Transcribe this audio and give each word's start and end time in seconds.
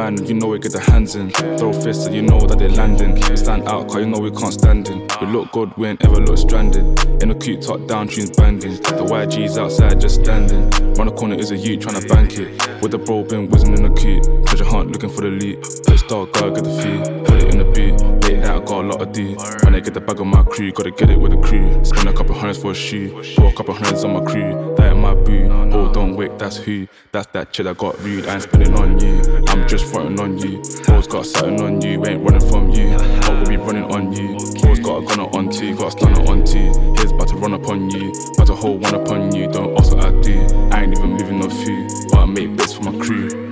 man, 0.00 0.26
you 0.26 0.34
know 0.34 0.46
we 0.46 0.58
get 0.58 0.72
the 0.72 0.80
hands 0.80 1.14
in. 1.14 1.30
Throw 1.58 1.72
fists, 1.72 2.04
so 2.04 2.10
you 2.10 2.22
know 2.22 2.40
that 2.46 2.58
they're 2.58 2.76
landing. 2.82 3.14
We 3.28 3.36
stand 3.36 3.68
out, 3.68 3.88
cause 3.88 4.00
you 4.02 4.06
know 4.06 4.18
we 4.18 4.30
can't 4.30 4.52
stand 4.52 4.88
in. 4.88 5.06
We 5.20 5.26
look 5.26 5.52
good, 5.52 5.76
we 5.76 5.88
ain't 5.88 6.02
ever 6.04 6.20
look 6.20 6.38
stranded. 6.38 6.84
In 7.22 7.30
a 7.30 7.34
cute 7.34 7.60
top 7.62 7.86
down, 7.86 8.08
tunes 8.08 8.30
banging. 8.30 8.76
The 9.00 9.04
YG's 9.18 9.58
outside 9.58 10.00
just 10.00 10.22
standing. 10.22 10.62
Round 10.96 11.10
the 11.10 11.14
corner 11.14 11.36
is 11.36 11.50
a 11.50 11.56
youth 11.56 11.80
trying 11.80 12.00
to 12.00 12.08
bank 12.08 12.38
it. 12.38 12.48
With 12.80 12.92
the 12.92 12.98
bro 12.98 13.24
been 13.24 13.50
whizzing 13.50 13.76
in 13.76 13.82
the 13.82 13.94
cute. 14.00 14.24
Treasure 14.46 14.64
hunt 14.64 14.90
looking 14.90 15.10
for 15.10 15.20
the 15.20 15.30
lead. 15.30 15.62
Put 15.62 16.32
gotta 16.32 16.50
get 16.50 16.64
the 16.64 16.74
fee. 16.80 16.98
Put 17.26 17.42
it 17.42 17.52
in 17.52 17.58
the 17.58 17.68
beat. 17.74 18.19
Got 18.66 18.84
a 18.84 18.88
lot 18.88 19.02
of 19.02 19.12
D. 19.12 19.34
When 19.64 19.74
I 19.74 19.80
get 19.80 19.94
the 19.94 20.00
bag 20.00 20.20
of 20.20 20.26
my 20.26 20.42
crew, 20.44 20.70
gotta 20.70 20.90
get 20.92 21.10
it 21.10 21.18
with 21.18 21.32
the 21.32 21.38
crew. 21.38 21.84
Spend 21.84 22.08
a 22.08 22.12
couple 22.12 22.34
hundreds 22.34 22.58
for 22.58 22.70
a 22.70 22.74
shoe. 22.74 23.10
Put 23.36 23.52
a 23.52 23.56
couple 23.56 23.74
hundreds 23.74 24.04
on 24.04 24.12
my 24.12 24.30
crew. 24.30 24.74
That 24.76 24.92
in 24.92 25.00
my 25.00 25.14
boo. 25.14 25.48
Oh, 25.72 25.92
don't 25.92 26.14
wait, 26.14 26.38
that's 26.38 26.56
who. 26.56 26.86
That's 27.10 27.26
that 27.32 27.52
chick 27.52 27.64
that 27.64 27.78
got 27.78 27.98
rude. 28.00 28.26
I 28.26 28.34
ain't 28.34 28.42
spending 28.42 28.74
on 28.74 29.00
you. 29.00 29.20
I'm 29.48 29.66
just 29.66 29.86
fronting 29.92 30.20
on 30.20 30.38
you. 30.38 30.62
Bro's 30.84 31.08
got 31.08 31.26
something 31.26 31.60
on 31.60 31.80
you. 31.80 32.04
Ain't 32.06 32.22
running 32.22 32.48
from 32.48 32.70
you. 32.70 32.96
But 32.96 33.30
we'll 33.30 33.46
be 33.46 33.56
running 33.56 33.84
on 33.84 34.12
you. 34.12 34.36
Bro's 34.60 34.78
got 34.78 35.02
a 35.02 35.06
gunner 35.06 35.28
on 35.36 35.50
two. 35.50 35.74
Got 35.74 35.88
a 35.88 35.90
stunner 35.90 36.30
on 36.30 36.44
two. 36.44 36.70
Here's 36.96 37.10
about 37.10 37.28
to 37.28 37.36
run 37.36 37.54
upon 37.54 37.90
you. 37.90 38.12
About 38.34 38.46
to 38.46 38.54
hold 38.54 38.82
one 38.82 38.94
upon 38.94 39.34
you. 39.34 39.50
Don't 39.50 39.76
ask 39.78 39.92
what 39.94 40.04
I 40.04 40.20
do. 40.20 40.46
I 40.70 40.82
ain't 40.82 40.96
even 40.96 41.16
living 41.16 41.40
no 41.40 41.48
food. 41.48 41.90
But 42.10 42.18
I 42.18 42.24
make 42.26 42.56
bits 42.56 42.74
for 42.74 42.84
my 42.84 42.98
crew. 43.04 43.50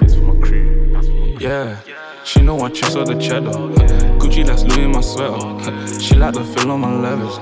Yeah. 1.41 1.81
She 2.25 2.43
know 2.43 2.61
I 2.61 2.69
chase 2.69 2.95
all 2.95 3.07
the 3.07 3.15
cheddar. 3.15 4.18
Gucci, 4.39 4.47
that's 4.47 4.65
Louis 4.65 4.85
in 4.85 4.93
my 4.93 5.01
sweater. 5.01 5.99
She 6.01 6.15
like 6.15 6.35
the 6.35 6.45
feel 6.45 6.71
on 6.71 6.81
my 6.81 6.95
levels. 6.95 7.39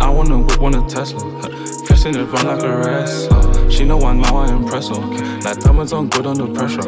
I 0.00 0.08
wanna 0.10 0.38
whip 0.38 0.60
on 0.60 0.74
a 0.74 0.88
Tesla. 0.88 1.20
Flexing 1.86 2.16
it 2.16 2.24
run 2.24 2.46
like 2.46 2.62
a 2.62 2.76
wrestler. 2.78 3.70
She 3.70 3.84
know 3.84 4.00
I 4.00 4.14
know 4.14 4.36
I 4.36 4.52
impress 4.52 4.88
her. 4.88 4.94
Like 4.94 5.60
diamonds 5.60 5.92
on 5.92 6.08
good 6.08 6.26
under 6.26 6.46
pressure. 6.48 6.82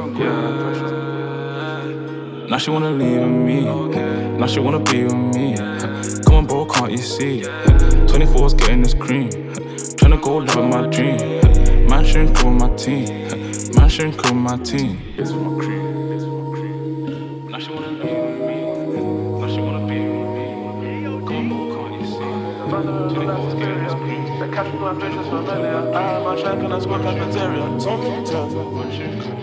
Now 2.49 2.59
she 2.59 2.71
wanna 2.71 2.91
leave 2.91 3.21
with 3.21 3.31
me. 3.31 3.65
Now 4.35 4.47
she 4.47 4.61
wanna 4.61 4.81
be 4.81 5.05
with 5.05 5.15
me. 5.15 5.57
Come 6.25 6.35
on, 6.35 6.47
bro, 6.47 6.67
can't 6.67 6.91
you 6.91 6.99
see? 6.99 7.43
24's 7.43 8.55
getting 8.55 8.83
this 8.83 8.95
cream. 8.95 9.31
Tryna 9.31 10.21
go 10.21 10.39
live 10.39 10.57
with 10.57 10.67
my 10.67 10.87
dream. 10.89 11.87
Man 11.89 12.05
shouldn't 12.05 12.43
with 12.43 12.55
my 12.55 12.75
team. 12.77 13.07
Man 13.77 13.89
shouldn't 13.89 14.17
with 14.17 14.35
my 14.35 14.57
team. 14.59 15.01
It's 15.17 15.31
my 15.31 15.59
cream. 15.61 16.44
Catch 24.55 24.73
me 24.73 24.79
my 24.79 24.93
visions 24.93 25.27
familiar. 25.27 25.93
I 25.95 26.17
am 26.17 26.23
my 26.23 26.37
shack 26.37 26.59
and 26.59 26.73
I 26.73 26.79
score 26.79 26.99
cafeteria. 27.01 27.67
My 27.67 27.79
team. 27.79 29.35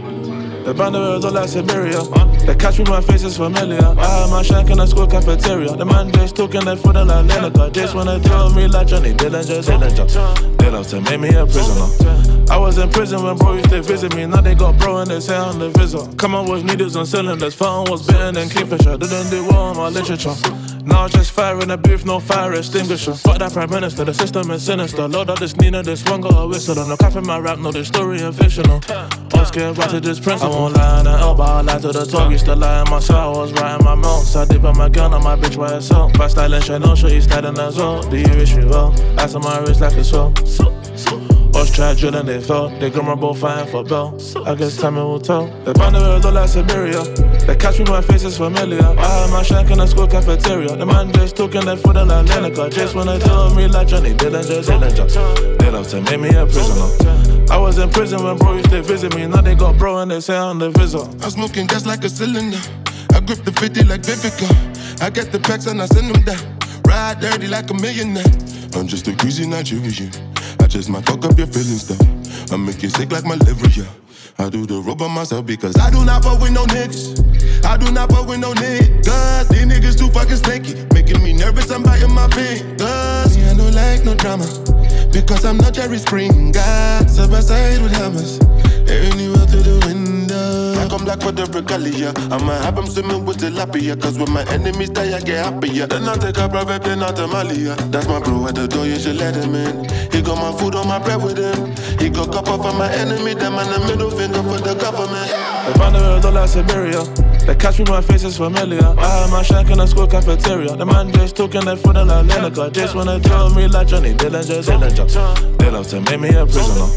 The 0.64 0.74
band 0.76 0.96
of 0.96 1.26
all 1.26 1.32
like 1.32 1.50
Siberia. 1.50 2.02
They 2.46 2.56
catch 2.56 2.78
me, 2.78 2.86
my 2.86 3.02
face 3.02 3.24
is 3.24 3.36
familiar. 3.36 3.84
I 3.84 4.22
have 4.22 4.30
my 4.30 4.44
shank 4.44 4.70
in 4.70 4.78
the 4.78 4.86
school 4.86 5.08
cafeteria. 5.08 5.76
The 5.76 5.86
man 5.86 6.12
just 6.12 6.36
talking 6.36 6.62
that 6.66 6.78
for 6.80 6.94
the 6.94 7.04
like 7.04 7.26
Lineker. 7.26 7.74
Just 7.74 7.96
wanna 7.96 8.20
deal 8.20 8.50
me 8.52 8.68
like 8.68 8.88
Johnny 8.88 9.14
Dillinger, 9.14 9.64
Dillinger. 9.64 10.58
They 10.60 10.70
love 10.70 10.88
to 10.90 11.02
make 11.02 11.20
me 11.20 11.30
a 11.30 11.46
prisoner. 11.46 12.46
I 12.50 12.58
was 12.58 12.78
in 12.78 12.90
prison 12.90 13.24
when 13.24 13.38
bro 13.38 13.54
used 13.54 13.70
to 13.72 13.82
visit 13.82 14.16
me. 14.16 14.28
Now 14.28 14.42
they 14.42 14.56
got 14.56 14.78
bro 14.78 14.98
and 14.98 15.10
they 15.10 15.20
say 15.20 15.36
I'm 15.36 15.58
the 15.58 15.70
visit. 15.72 16.18
Come 16.18 16.36
on 16.36 16.50
with 16.50 16.64
needles 16.64 16.96
and 16.96 17.08
cylinders. 17.08 17.56
Phone 17.56 17.90
was 17.90 18.06
bitten 18.06 18.38
and 18.38 18.52
Kingfisher. 18.52 18.98
Didn't 18.98 19.30
do 19.30 19.44
well 19.48 19.74
on 19.74 19.78
my 19.78 19.90
literature. 19.90 20.36
Now 20.92 21.08
just 21.08 21.32
fire 21.32 21.60
in 21.62 21.70
the 21.70 21.78
booth, 21.78 22.06
no 22.06 22.20
fire 22.20 22.54
extinguisher. 22.54 23.14
Fuck 23.14 23.40
that 23.40 23.54
prime 23.54 23.70
minister, 23.70 24.04
the 24.04 24.14
system 24.14 24.52
is 24.52 24.64
sinister. 24.64 25.08
Load 25.08 25.30
up 25.30 25.40
this 25.40 25.56
Nina, 25.56 25.82
this 25.82 26.04
one 26.04 26.22
got 26.22 26.34
a 26.38 26.48
whistle. 26.48 26.78
On 26.78 26.90
no 26.90 26.98
cap 26.98 27.16
in 27.16 27.26
my 27.26 27.40
rap, 27.40 27.60
no, 27.60 27.72
this 27.72 27.88
story 27.88 28.20
and 28.20 28.36
fictional. 28.36 28.82
I'm 28.90 29.46
scared 29.46 29.78
right 29.78 29.90
to 29.90 30.02
this 30.02 30.20
principle. 30.20 30.54
I 30.54 30.60
won't 30.60 30.76
lie 30.76 31.00
in 31.00 31.06
the 31.06 31.12
elbow, 31.12 31.44
I 31.44 31.80
to 31.80 31.92
the 31.92 32.06
talk. 32.06 32.32
Used 32.32 32.46
to 32.46 32.56
lie 32.56 32.82
in 32.82 32.90
my 32.90 33.00
cell, 33.00 33.34
I 33.34 33.38
was 33.38 33.54
writing 33.54 33.86
my 33.86 33.96
notes. 33.96 34.36
I 34.36 34.46
did 34.46 34.62
by 34.62 34.74
my 34.74 34.90
gun 34.90 35.14
on 35.14 35.24
my 35.24 35.36
bitch 35.36 35.58
by 35.58 35.70
herself. 35.72 36.14
By 36.14 36.28
styling, 36.28 36.62
Chanel, 36.62 36.96
sure 36.96 37.10
you 37.10 37.22
styling 37.22 37.58
as 37.58 37.78
well. 37.78 38.04
Do 38.04 38.18
you 38.18 38.30
wish 38.36 38.56
me 38.56 38.66
well? 38.66 38.94
Ice 39.18 39.34
on 39.34 39.42
my 39.42 39.60
wrist 39.60 39.82
like 39.82 39.94
a 39.94 40.04
swell. 40.04 40.34
Us 41.62 41.70
try 41.70 41.94
drilling, 41.94 42.26
they 42.26 42.42
fell. 42.42 42.70
They 42.70 42.90
grandma 42.90 43.16
both 43.16 43.38
fighting 43.38 43.72
for 43.72 43.84
bell. 43.84 44.18
I 44.48 44.56
guess 44.56 44.78
time 44.78 44.96
will 44.96 45.20
tell. 45.20 45.46
They 45.64 45.74
find 45.74 45.94
the 45.94 46.02
all 46.26 46.34
like 46.34 46.50
Siberia. 46.50 47.04
They 47.46 47.56
catch 47.56 47.78
me, 47.78 47.86
my 47.86 48.02
face 48.02 48.24
is 48.24 48.36
familiar. 48.36 48.82
I 48.82 49.06
have 49.06 49.30
my 49.30 49.44
shank 49.44 49.70
in 49.70 49.78
the 49.78 49.86
school 49.86 50.08
cafeteria. 50.08 50.76
The 50.76 50.88
man 50.88 51.14
just 51.14 51.36
talking 51.36 51.64
that 51.66 51.78
for 51.78 51.94
the 51.94 52.04
like 52.04 52.26
Lineker. 52.26 52.74
Just 52.74 52.96
wanna 52.96 53.14
with 53.14 53.56
me 53.56 53.68
like 53.68 53.88
Johnny 53.88 54.16
Dillinger, 54.16 54.64
Dillinger. 54.66 55.58
They 55.60 55.70
love 55.70 55.88
to 55.90 56.02
make 56.02 56.20
me 56.20 56.30
a 56.30 56.48
prisoner. 56.48 56.90
I 57.52 57.60
was 57.60 57.78
in 57.78 57.92
prison 57.92 58.24
when 58.24 58.40
bro 58.40 58.54
used 58.54 58.72
to 58.72 58.82
visit 58.82 59.16
me. 59.16 59.28
Now 59.28 59.42
they 59.42 59.54
got 59.54 59.78
bro 59.78 60.00
and 60.00 60.10
they 60.10 60.20
say 60.20 60.36
I'm 60.36 60.58
the 60.58 60.72
visit. 60.72 61.06
I'm 61.24 61.30
smoking 61.30 61.68
gas 61.68 61.86
like 61.86 62.04
a 62.04 62.10
cylinder. 62.10 62.58
I 63.14 63.20
grip 63.20 63.46
the 63.46 63.52
50 63.52 63.84
like 63.84 64.02
Vivica. 64.02 64.50
I 65.00 65.12
get 65.12 65.32
the 65.32 65.38
packs 65.40 65.68
and 65.68 65.80
I 65.80 65.86
send 65.86 66.10
them 66.10 66.24
down. 66.24 66.58
Ride 66.86 67.20
dirty 67.20 67.46
like 67.46 67.70
a 67.70 67.76
millionaire. 67.76 68.26
I'm 68.74 68.88
just 68.88 69.08
a 69.08 69.12
greasy 69.12 69.46
Nigerian. 69.46 70.10
Just 70.72 70.88
might 70.88 71.06
fuck 71.06 71.26
up 71.26 71.38
your 71.38 71.48
feelings 71.48 71.86
though. 71.86 72.56
I 72.56 72.58
make 72.58 72.82
you 72.82 72.88
sick 72.88 73.12
like 73.12 73.26
malaria. 73.26 73.86
I 74.40 74.50
do 74.50 74.66
the 74.66 74.82
rope 74.82 75.02
on 75.02 75.12
myself 75.12 75.46
because 75.46 75.76
I 75.76 75.92
do 75.92 76.06
not 76.06 76.24
fuck 76.24 76.40
with 76.40 76.54
no 76.54 76.64
niggas. 76.64 77.20
I 77.66 77.76
do 77.76 77.92
not 77.92 78.10
fuck 78.10 78.26
with 78.26 78.40
no 78.40 78.54
niggas. 78.54 79.50
These 79.50 79.66
niggas 79.66 79.98
too 79.98 80.08
fucking 80.12 80.38
stinky. 80.38 80.88
Making 80.94 81.24
me 81.24 81.34
nervous, 81.34 81.70
I'm 81.72 81.84
biting 81.84 82.14
my 82.14 82.30
fingers. 82.30 83.36
Me, 83.36 83.44
I 83.44 83.54
don't 83.54 83.76
like 83.76 84.06
no 84.06 84.16
drama. 84.16 84.48
Because 85.12 85.44
I'm 85.44 85.58
not 85.58 85.74
Jerry 85.74 85.98
Springer. 85.98 86.54
Side 86.54 87.30
by 87.30 87.42
side 87.42 87.82
with 87.82 87.92
hammers. 87.92 88.40
Anywhere 88.88 89.46
to 89.48 89.58
the 89.58 89.84
window. 89.86 90.01
I 90.78 90.88
come 90.90 91.06
back 91.06 91.22
for 91.22 91.32
the 91.32 91.46
regalia. 91.46 92.14
I'ma 92.32 92.54
have 92.62 92.76
them 92.76 92.88
swimming 92.88 93.26
with 93.26 93.40
tilapia. 93.40 94.00
Cause 94.02 94.18
when 94.18 94.32
my 94.32 94.44
enemies 94.52 94.90
die, 94.90 95.16
I 95.16 95.22
get 95.22 95.46
happier. 95.46 95.88
Then 95.88 96.08
I 96.08 96.16
take 96.16 96.38
a 96.38 96.50
private 96.50 96.84
plane 96.84 97.04
out 97.04 97.16
to 97.18 97.28
Malia. 97.28 97.76
That's 97.90 98.08
my 98.08 98.20
bro 98.20 98.48
at 98.48 98.56
the 98.56 98.68
door, 98.68 98.86
you 98.86 99.00
should 99.00 99.18
let 99.18 99.36
him 99.36 99.56
in. 99.56 99.90
He 100.12 100.22
got 100.22 100.38
my 100.38 100.52
food 100.60 100.76
on 100.76 100.88
my 100.88 101.00
bread 101.00 101.22
with 101.22 101.38
him. 101.38 101.76
He 102.00 102.10
got 102.10 102.32
copper 102.32 102.58
for 102.58 102.74
my 102.74 102.92
enemy. 102.94 103.34
Them 103.34 103.56
and 103.56 103.70
the 103.70 103.80
middle 103.88 104.12
finger 104.12 104.44
for 104.44 104.60
the 104.60 104.76
government. 104.76 105.30
The 105.66 105.80
world 105.80 106.26
all 106.26 106.32
like 106.32 106.50
Siberia. 106.50 107.31
They 107.46 107.56
catch 107.56 107.80
me, 107.80 107.86
my 107.86 108.02
face 108.02 108.24
is 108.24 108.38
familiar. 108.38 108.84
I 108.98 109.08
have 109.22 109.32
my 109.32 109.42
shank 109.44 109.70
in 109.70 109.78
the 109.80 109.88
school 109.88 110.08
cafeteria. 110.08 110.76
The 110.76 110.86
man 110.86 111.12
just 111.12 111.36
talking 111.36 111.62
that 111.66 111.80
for 111.80 111.94
the 111.94 112.06
like 112.06 112.26
Lineker. 112.26 112.72
Just 112.72 112.96
wanna 112.96 113.20
deal 113.20 113.50
me 113.50 113.68
like 113.68 113.88
Johnny 113.88 114.14
Dillinger, 114.14 114.64
Dillinger. 114.64 115.58
They 115.58 115.70
love 115.70 115.88
to 115.90 116.02
make 116.02 116.20
me 116.20 116.30
a 116.30 116.46
prisoner. 116.46 116.88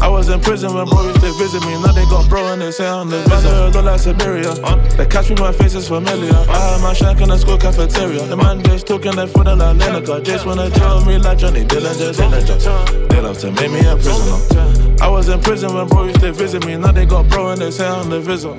I 0.00 0.08
was 0.08 0.28
in 0.28 0.40
prison 0.40 0.74
when 0.74 0.86
bro 0.88 1.02
used 1.06 1.20
to 1.20 1.32
visit 1.38 1.62
me. 1.66 1.74
Now 1.82 1.92
they 1.92 2.04
got 2.06 2.28
bro 2.28 2.52
and 2.52 2.62
they 2.62 2.72
say 2.72 2.88
I'm 2.88 3.08
the 3.10 3.18
visit. 3.28 3.76
All 3.76 3.82
like 3.82 4.00
Siberia. 4.00 4.54
They 4.96 5.06
catch 5.06 5.30
me, 5.30 5.36
my 5.36 5.52
face 5.52 5.74
is 5.74 5.88
familiar. 5.88 6.34
I 6.34 6.58
have 6.72 6.82
my 6.82 6.92
shank 6.94 7.20
in 7.20 7.28
the 7.28 7.38
school 7.38 7.58
cafeteria. 7.58 8.26
The 8.26 8.36
man 8.36 8.62
just 8.64 8.86
talking 8.86 9.12
that 9.16 9.28
for 9.28 9.44
the 9.44 9.54
like 9.54 9.76
Lineker. 9.76 10.24
Just 10.24 10.46
wanna 10.46 10.70
deal 10.70 11.04
me 11.04 11.18
like 11.18 11.38
Johnny 11.38 11.64
Dillinger, 11.64 12.12
Dillinger. 12.12 13.08
They 13.08 13.20
love 13.20 13.38
to 13.38 13.52
make 13.52 13.70
me 13.70 13.80
a 13.86 13.94
prisoner. 13.96 14.98
I 15.00 15.08
was 15.08 15.28
in 15.28 15.40
prison 15.40 15.74
when 15.74 15.86
bro 15.88 16.04
used 16.04 16.20
to 16.20 16.32
visit 16.32 16.66
me. 16.66 16.76
Now 16.76 16.92
they 16.92 17.06
got 17.06 17.28
bro 17.28 17.50
and 17.50 17.60
they 17.60 17.70
say 17.70 17.86
I'm 17.86 18.08
the 18.08 18.20
visit. 18.20 18.56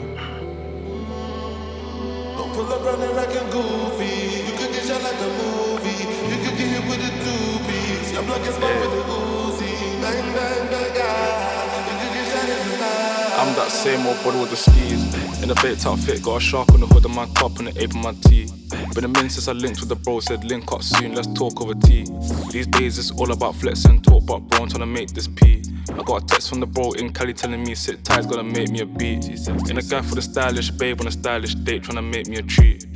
Same 13.84 14.08
old 14.08 14.24
body 14.24 14.40
with 14.40 14.50
the 14.50 14.56
skis. 14.56 15.44
In 15.44 15.52
a 15.52 15.56
baked 15.56 15.84
fit, 16.06 16.24
got 16.24 16.38
a 16.38 16.40
shark 16.40 16.72
on 16.72 16.80
the 16.80 16.88
hood 16.88 17.04
of 17.04 17.12
my 17.12 17.26
cup 17.36 17.60
and 17.60 17.68
the 17.68 17.84
ape 17.84 17.90
of 17.90 17.98
my 17.98 18.14
tee. 18.14 18.48
Been 18.96 19.04
a 19.04 19.10
minute 19.10 19.34
since 19.34 19.50
I 19.50 19.52
linked 19.52 19.82
with 19.82 19.90
the 19.90 19.98
bro, 19.98 20.22
said 20.22 20.46
link 20.46 20.72
up 20.72 20.82
soon, 20.82 21.16
let's 21.16 21.28
talk 21.34 21.62
over 21.62 21.74
tea. 21.76 22.06
These 22.50 22.68
days 22.68 22.98
it's 22.98 23.12
all 23.12 23.30
about 23.34 23.56
flex 23.56 23.84
and 23.84 24.02
talk, 24.02 24.26
but 24.26 24.40
bro, 24.40 24.60
I'm 24.62 24.70
trying 24.70 24.80
to 24.80 24.86
make 24.86 25.10
this 25.10 25.28
P. 25.28 25.64
I 25.90 26.02
got 26.04 26.24
a 26.24 26.26
text 26.26 26.48
from 26.48 26.62
the 26.62 26.66
bro 26.66 26.94
in 26.94 27.12
Cali 27.12 27.34
telling 27.34 27.62
me 27.62 27.76
sit 27.76 28.06
tight, 28.06 28.30
gonna 28.30 28.42
make 28.42 28.70
me 28.70 28.80
a 28.80 28.86
beat. 28.86 29.26
In 29.70 29.78
a 29.78 29.82
guy 29.82 30.02
for 30.02 30.16
the 30.16 30.22
stylish 30.22 30.72
babe 30.72 31.02
on 31.02 31.08
a 31.08 31.12
stylish 31.12 31.56
date, 31.56 31.84
trying 31.84 31.98
to 31.98 32.02
make 32.02 32.30
me 32.30 32.38
a 32.38 32.42
treat. 32.42 32.88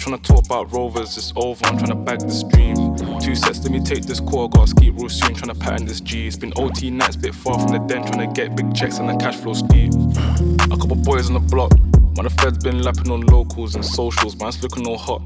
Tryna 0.00 0.22
talk 0.22 0.46
about 0.46 0.72
rovers, 0.72 1.18
it's 1.18 1.30
over, 1.36 1.62
I'm 1.66 1.76
tryna 1.76 2.02
bag 2.02 2.20
this 2.20 2.42
dream. 2.42 2.96
Two 3.20 3.34
sets, 3.34 3.62
let 3.62 3.70
me 3.70 3.80
take 3.80 4.06
this 4.06 4.18
call, 4.18 4.48
gotta 4.48 4.68
ski 4.68 4.88
real 4.88 5.10
soon, 5.10 5.34
tryna 5.34 5.60
pattern 5.60 5.86
this 5.86 6.00
G. 6.00 6.26
It's 6.26 6.36
been 6.36 6.54
OT 6.56 6.88
nights, 6.88 7.16
bit 7.16 7.34
far 7.34 7.58
from 7.58 7.72
the 7.72 7.78
den, 7.80 8.04
tryna 8.04 8.34
get 8.34 8.56
big 8.56 8.74
checks 8.74 8.98
and 8.98 9.10
the 9.10 9.16
cash 9.16 9.36
flow 9.36 9.52
ski. 9.52 9.90
A 10.72 10.78
couple 10.78 10.96
boys 10.96 11.28
on 11.28 11.34
the 11.34 11.46
block, 11.50 11.78
man, 12.16 12.24
the 12.24 12.30
feds 12.30 12.56
been 12.64 12.82
lapping 12.82 13.10
on 13.10 13.20
locals 13.26 13.74
and 13.74 13.84
socials, 13.84 14.36
man's 14.40 14.62
looking 14.62 14.86
all 14.86 14.96
hot. 14.96 15.20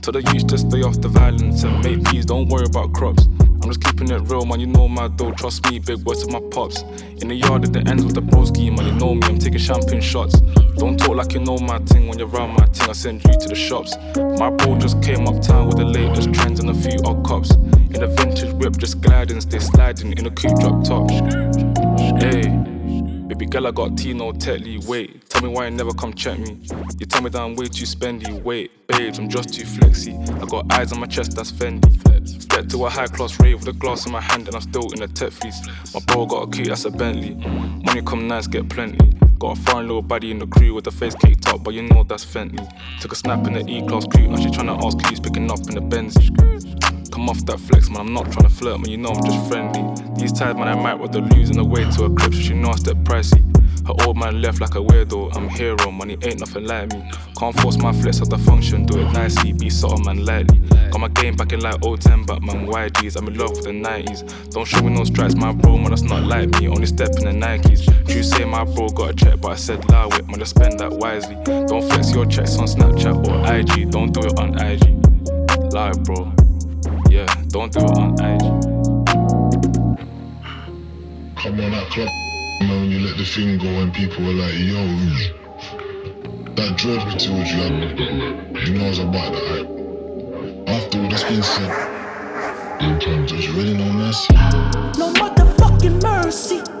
Tell 0.00 0.12
the 0.12 0.22
youth 0.32 0.46
to 0.46 0.58
stay 0.58 0.82
off 0.82 1.00
the 1.00 1.08
violence 1.08 1.64
and 1.64 1.82
make 1.82 2.04
peace, 2.04 2.24
don't 2.24 2.48
worry 2.48 2.66
about 2.66 2.92
crops. 2.92 3.26
I'm 3.40 3.62
just 3.62 3.82
keeping 3.82 4.12
it 4.12 4.20
real, 4.30 4.46
man, 4.46 4.60
you 4.60 4.68
know 4.68 4.86
my 4.86 5.08
dough, 5.08 5.32
trust 5.32 5.68
me, 5.68 5.80
big 5.80 6.04
words 6.04 6.24
to 6.24 6.30
my 6.30 6.40
pops. 6.52 6.82
In 7.20 7.26
the 7.26 7.34
yard 7.34 7.64
at 7.64 7.72
the 7.72 7.80
ends 7.80 8.04
with 8.04 8.14
the 8.14 8.22
broski, 8.22 8.70
man, 8.74 8.86
you 8.86 8.92
know 8.92 9.12
me, 9.12 9.26
I'm 9.26 9.40
taking 9.40 9.58
champagne 9.58 10.00
shots. 10.00 10.40
Don't 10.76 10.98
talk 10.98 11.16
like 11.16 11.32
you 11.34 11.40
know 11.40 11.58
my 11.58 11.78
thing 11.80 12.08
when 12.08 12.18
you're 12.18 12.28
around 12.28 12.50
my 12.58 12.66
thing, 12.66 12.88
I 12.88 12.92
send 12.92 13.24
you 13.24 13.32
to 13.32 13.48
the 13.48 13.54
shops. 13.54 13.96
My 14.38 14.50
bro 14.50 14.78
just 14.78 15.02
came 15.02 15.26
uptown 15.26 15.66
with 15.66 15.76
the 15.76 15.84
latest 15.84 16.32
trends 16.32 16.60
and 16.60 16.70
a 16.70 16.74
few 16.74 16.98
odd 17.04 17.24
cops. 17.24 17.50
In 17.94 18.02
a 18.02 18.06
vintage 18.06 18.52
whip, 18.54 18.76
just 18.76 19.00
gliding, 19.00 19.40
stay 19.40 19.58
sliding 19.58 20.16
in 20.16 20.26
a 20.26 20.30
coupe 20.30 20.58
drop 20.60 20.84
top. 20.84 21.10
Hey, 22.22 22.60
Baby 23.30 23.46
girl, 23.46 23.68
I 23.68 23.70
got 23.70 23.96
T, 23.96 24.12
no 24.12 24.32
Tetley. 24.32 24.84
Wait, 24.86 25.30
tell 25.30 25.40
me 25.40 25.48
why 25.48 25.66
you 25.66 25.70
never 25.70 25.92
come 25.92 26.12
check 26.12 26.38
me. 26.38 26.60
You 26.98 27.06
tell 27.06 27.22
me 27.22 27.30
that 27.30 27.40
I'm 27.40 27.54
way 27.54 27.66
too 27.66 27.84
spendy. 27.84 28.42
Wait, 28.42 28.86
babes, 28.88 29.20
I'm 29.20 29.28
just 29.28 29.54
too 29.54 29.64
flexy. 29.64 30.14
I 30.14 30.46
got 30.46 30.70
eyes 30.72 30.92
on 30.92 30.98
my 30.98 31.06
chest, 31.06 31.36
that's 31.36 31.52
Fendi. 31.52 32.48
Get 32.48 32.68
to 32.70 32.86
a 32.86 32.90
high 32.90 33.06
class 33.06 33.38
rave 33.38 33.60
with 33.60 33.68
a 33.68 33.78
glass 33.78 34.04
in 34.04 34.10
my 34.10 34.20
hand, 34.20 34.48
and 34.48 34.56
I'm 34.56 34.62
still 34.62 34.92
in 34.92 35.02
a 35.02 35.08
tech 35.08 35.30
fleece. 35.30 35.64
My 35.94 36.00
bro 36.08 36.26
got 36.26 36.48
a 36.48 36.50
key, 36.50 36.64
that's 36.64 36.84
a 36.86 36.90
Bentley. 36.90 37.34
Money 37.36 38.02
come 38.02 38.26
nice, 38.26 38.48
get 38.48 38.68
plenty. 38.68 38.98
Got 39.40 39.56
a 39.56 39.60
foreign 39.62 39.86
little 39.86 40.02
body 40.02 40.30
in 40.30 40.38
the 40.38 40.46
crew 40.46 40.74
with 40.74 40.84
the 40.84 40.90
face 40.90 41.14
caked 41.14 41.48
up, 41.48 41.64
but 41.64 41.72
you 41.72 41.80
know 41.80 42.04
that's 42.04 42.26
Fenty. 42.26 42.60
Took 43.00 43.12
a 43.12 43.14
snap 43.14 43.46
in 43.46 43.54
the 43.54 43.66
E 43.66 43.80
class 43.86 44.04
crew, 44.04 44.28
now 44.28 44.36
she 44.36 44.48
tryna 44.48 44.76
ask 44.84 45.00
who's 45.06 45.18
picking 45.18 45.50
up 45.50 45.60
in 45.60 45.76
the 45.76 45.80
Benz. 45.80 46.14
Come 47.10 47.26
off 47.26 47.42
that 47.46 47.58
flex, 47.58 47.88
man, 47.88 48.00
I'm 48.00 48.12
not 48.12 48.26
tryna 48.26 48.50
flirt, 48.50 48.80
man, 48.80 48.90
you 48.90 48.98
know 48.98 49.08
I'm 49.08 49.24
just 49.24 49.48
friendly. 49.48 49.82
These 50.14 50.32
times, 50.32 50.58
man, 50.58 50.68
I 50.68 50.74
might 50.74 50.92
with 50.92 51.12
the 51.12 51.22
losing 51.22 51.56
the 51.56 51.64
way 51.64 51.90
to 51.90 52.04
a 52.04 52.14
crib, 52.14 52.34
so 52.34 52.40
she 52.40 52.52
know 52.52 52.68
I 52.68 52.76
step 52.76 52.98
pricey. 52.98 53.59
Her 53.90 54.06
old 54.06 54.16
man 54.18 54.40
left 54.40 54.60
like 54.60 54.76
a 54.76 54.78
weirdo, 54.78 55.34
I'm 55.34 55.48
hero, 55.48 55.90
money 55.90 56.16
ain't 56.22 56.38
nothing 56.38 56.64
like 56.64 56.92
me. 56.92 57.10
Can't 57.36 57.58
force 57.60 57.76
my 57.76 57.92
flex 57.92 58.22
at 58.22 58.30
the 58.30 58.38
function, 58.38 58.86
do 58.86 59.00
it 59.00 59.10
nicely, 59.10 59.52
be 59.52 59.68
subtle, 59.68 59.98
man, 60.04 60.24
lightly. 60.24 60.60
Got 60.92 61.00
my 61.00 61.08
game 61.08 61.34
back 61.34 61.52
in 61.52 61.58
like 61.58 61.80
010, 61.80 62.24
but 62.24 62.40
man, 62.40 62.68
YGs, 62.68 63.16
I'm 63.16 63.26
in 63.26 63.36
love 63.36 63.50
with 63.50 63.64
the 63.64 63.70
90s. 63.70 64.50
Don't 64.50 64.64
show 64.64 64.80
me 64.80 64.90
no 64.90 65.02
stripes, 65.02 65.34
my 65.34 65.50
bro, 65.50 65.76
man, 65.76 65.90
that's 65.90 66.02
not 66.02 66.22
like 66.22 66.50
me, 66.60 66.68
only 66.68 66.86
step 66.86 67.08
in 67.18 67.24
the 67.24 67.46
Nikes. 67.46 67.84
You 68.08 68.22
say 68.22 68.44
my 68.44 68.62
bro 68.62 68.90
got 68.90 69.10
a 69.10 69.12
check, 69.12 69.40
but 69.40 69.50
I 69.50 69.56
said 69.56 69.84
lie 69.90 70.06
with, 70.06 70.28
man, 70.28 70.38
just 70.38 70.54
spend 70.54 70.78
that 70.78 70.92
wisely. 70.92 71.34
Don't 71.42 71.82
flex 71.90 72.14
your 72.14 72.26
checks 72.26 72.58
on 72.58 72.66
Snapchat 72.66 73.26
or 73.26 73.42
IG, 73.52 73.90
don't 73.90 74.12
do 74.12 74.20
it 74.20 74.38
on 74.38 74.56
IG. 74.56 74.84
Lie, 75.72 75.94
bro. 76.04 76.32
Yeah, 77.10 77.26
don't 77.48 77.72
do 77.72 77.80
it 77.80 77.98
on 77.98 78.12
IG. 78.22 78.40
Come 81.42 81.58
on, 81.58 81.70
that 81.72 81.90
club, 81.90 82.29
man, 82.60 82.80
when 82.80 82.90
you 82.90 83.00
let 83.00 83.16
the 83.16 83.24
thing 83.24 83.58
go 83.58 83.66
and 83.66 83.92
people 83.92 84.24
were 84.24 84.32
like, 84.32 84.54
yo, 84.54 84.84
that 86.54 86.76
drove 86.76 87.06
me 87.06 87.16
towards 87.18 87.52
you. 87.52 87.60
I, 87.60 88.64
you 88.64 88.74
know 88.74 88.84
I 88.84 88.88
was 88.88 88.98
about 88.98 89.32
that 89.32 89.46
hype. 89.48 90.68
After 90.68 90.98
all 90.98 91.08
that's 91.08 91.24
been 91.24 91.42
said, 91.42 91.90
terms, 93.00 93.32
there's 93.32 93.48
really 93.50 93.74
no 93.74 93.84
mercy. 93.92 94.34
No 94.98 95.12
motherfucking 95.12 96.02
mercy. 96.02 96.79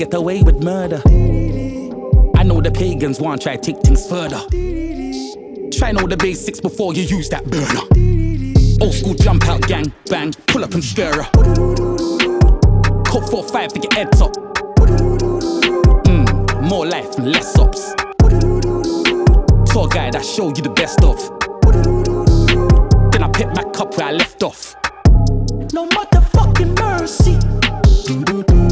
Get 0.00 0.14
away 0.14 0.42
with 0.42 0.64
murder. 0.64 1.02
I 2.34 2.42
know 2.42 2.62
the 2.62 2.70
pagans 2.72 3.20
want 3.20 3.42
try 3.42 3.56
to 3.56 3.60
take 3.60 3.82
things 3.82 4.08
further. 4.08 4.40
Try 5.76 5.92
know 5.92 6.06
the 6.06 6.16
basics 6.18 6.58
before 6.58 6.94
you 6.94 7.02
use 7.02 7.28
that 7.28 7.44
burner. 7.44 7.84
Old 8.82 8.94
school 8.94 9.12
jump 9.12 9.46
out 9.46 9.60
gang, 9.68 9.92
bang, 10.06 10.32
pull 10.46 10.64
up 10.64 10.72
and 10.72 10.82
stir 10.82 11.12
her. 11.12 11.30
Code 13.04 13.28
4-5 13.28 13.72
for 13.72 13.78
your 13.78 13.92
heads 13.92 14.22
up. 14.22 14.32
Mm, 16.06 16.62
more 16.70 16.86
life 16.86 17.18
and 17.18 17.30
less 17.30 17.58
ops. 17.58 17.92
Tour 19.70 19.86
guide, 19.88 20.16
I 20.16 20.22
show 20.22 20.46
you 20.48 20.62
the 20.62 20.72
best 20.74 21.04
of. 21.04 21.18
Then 23.12 23.22
I 23.22 23.28
pick 23.28 23.52
back 23.52 23.78
up 23.78 23.98
where 23.98 24.06
I 24.06 24.12
left 24.12 24.42
off. 24.42 24.74
No 25.74 25.86
motherfucking 25.88 26.78
mercy. 26.78 28.69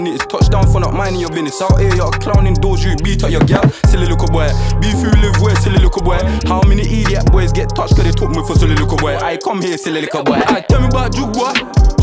Nits. 0.00 0.26
Touchdown 0.26 0.70
for 0.70 0.80
not 0.80 0.94
minding 0.94 1.20
your 1.20 1.30
business. 1.30 1.60
Out 1.62 1.80
here, 1.80 1.94
you're 1.94 2.10
clowning 2.10 2.54
doors, 2.54 2.84
you 2.84 2.96
beat 3.02 3.22
up 3.24 3.30
your 3.30 3.44
gal. 3.44 3.68
Silly 3.86 4.06
little 4.06 4.28
boy. 4.28 4.48
Beef 4.80 4.98
you 4.98 5.10
live 5.20 5.36
where, 5.40 5.56
silly 5.56 5.78
little 5.78 6.02
boy. 6.02 6.18
How 6.46 6.62
many 6.62 6.82
idiot 6.82 7.30
boys 7.30 7.52
get 7.52 7.74
touched 7.74 7.96
cause 7.96 8.04
they 8.04 8.12
took 8.12 8.30
me 8.30 8.42
for 8.46 8.56
silly 8.56 8.74
little 8.74 8.96
boy? 8.96 9.16
I 9.16 9.36
come 9.36 9.60
here, 9.62 9.76
silly 9.78 10.02
little 10.02 10.24
boy. 10.24 10.40
I 10.46 10.60
tell 10.60 10.80
me 10.80 10.88
about 10.88 11.14
Juke 11.14 11.32
boy. 11.32 11.52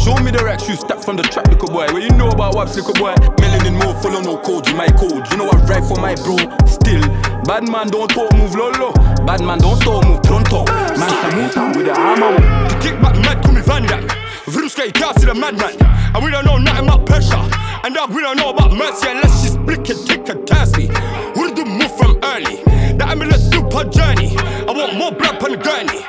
Show 0.07 0.15
me 0.23 0.31
the 0.31 0.39
racks 0.39 0.69
you 0.69 0.75
stack 0.75 1.03
from 1.03 1.17
the 1.17 1.23
trap, 1.23 1.47
little 1.49 1.67
boy. 1.67 1.87
What 1.91 2.01
you 2.01 2.11
know 2.11 2.29
about 2.29 2.55
Waps, 2.55 2.77
little 2.77 2.93
boy? 2.93 3.11
Melanin 3.43 3.75
more 3.75 3.93
full 3.99 4.15
of 4.15 4.23
no 4.23 4.37
code, 4.39 4.67
you 4.69 4.75
my 4.75 4.87
code. 4.95 5.27
You 5.31 5.37
know 5.37 5.49
I 5.51 5.57
ride 5.67 5.83
for 5.83 5.99
my 5.99 6.15
bro. 6.15 6.39
Still, 6.63 7.03
bad 7.43 7.67
man 7.67 7.89
don't 7.89 8.07
talk, 8.07 8.31
move 8.31 8.55
lolo. 8.55 8.93
Bad 9.27 9.43
man 9.43 9.59
don't 9.59 9.75
stop, 9.75 10.05
move 10.07 10.23
pronto. 10.23 10.63
Man, 10.95 11.51
come 11.51 11.71
out 11.71 11.75
with 11.75 11.87
the 11.87 11.95
hammer. 11.95 12.39
Kick 12.79 12.95
back 13.01 13.19
mad, 13.19 13.43
call 13.43 13.51
me 13.51 13.61
Van 13.61 13.83
Damme. 13.83 14.07
Vroom 14.47 14.69
can't 14.69 15.19
see 15.19 15.25
the 15.25 15.35
madman. 15.35 15.75
And 16.15 16.23
we 16.23 16.31
don't 16.31 16.45
know 16.45 16.57
nothing 16.57 16.87
about 16.87 17.05
pressure. 17.05 17.43
And 17.83 17.95
that 17.95 18.09
we 18.09 18.21
don't 18.21 18.37
know 18.37 18.49
about 18.49 18.73
mercy 18.73 19.07
unless 19.09 19.41
she's 19.41 19.57
blick 19.57 19.89
and 19.89 20.07
kick 20.07 20.29
and 20.29 20.47
thirsty. 20.47 20.87
We'll 21.35 21.53
do 21.53 21.65
move 21.65 21.95
from 21.97 22.19
early. 22.23 22.63
That 22.97 23.07
I'm 23.09 23.21
in 23.21 23.29
a 23.29 23.37
super 23.37 23.83
journey. 23.85 24.35
I 24.37 24.71
want 24.71 24.95
more 24.95 25.11
blood 25.11 25.41
on 25.43 25.51
the 25.51 25.57
gurney. 25.57 26.01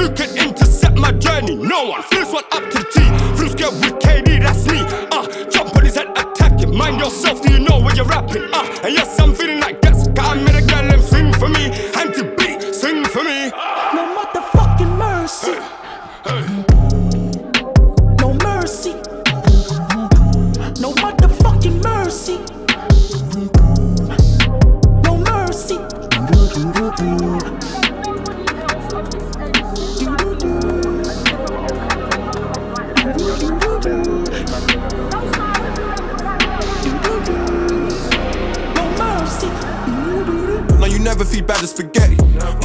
Who 0.00 0.10
can 0.14 0.30
intercept 0.36 0.96
my 0.96 1.12
journey? 1.12 1.56
No 1.56 1.90
one. 1.90 2.02
First 2.02 2.32
one 2.32 2.44
up 2.52 2.64
to 2.70 2.78
the 2.78 2.86
T. 2.92 3.02
Vroom 3.36 3.80
with 3.80 4.02
KD, 4.02 4.40
that's 4.40 4.66
me. 4.66 4.78
Uh, 5.12 5.50
jump 5.50 5.76
on 5.76 5.84
his 5.84 5.96
head, 5.96 6.08
attack 6.16 6.60
him. 6.60 6.76
Mind 6.76 6.98
yourself, 6.98 7.42
do 7.42 7.52
you 7.52 7.60
know 7.60 7.80
when 7.80 7.94
you're 7.96 8.06
rapping? 8.06 8.44
Uh, 8.52 8.80
and 8.84 8.94
yes, 8.94 9.18
I'm 9.20 9.34
feeling 9.34 9.60
like 9.60 9.81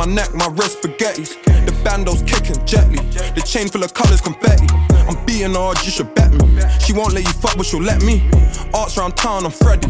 neck, 0.07 0.33
my 0.33 0.47
wrist, 0.47 0.81
spaghettis. 0.81 1.35
The 1.65 1.71
bando's 1.83 2.23
kicking 2.23 2.63
gently. 2.65 3.03
The 3.35 3.43
chain 3.45 3.67
full 3.67 3.83
of 3.83 3.93
colors, 3.93 4.21
confetti. 4.21 4.67
I'm 5.07 5.23
beating 5.25 5.53
her 5.53 5.73
you 5.83 5.91
should 5.91 6.13
bet 6.15 6.31
me. 6.31 6.61
She 6.79 6.93
won't 6.93 7.13
let 7.13 7.23
you 7.23 7.33
fuck, 7.33 7.57
but 7.57 7.65
she'll 7.65 7.81
let 7.81 8.01
me. 8.03 8.29
Arts 8.73 8.97
round 8.97 9.15
town, 9.17 9.45
I'm 9.45 9.51
Freddy. 9.51 9.87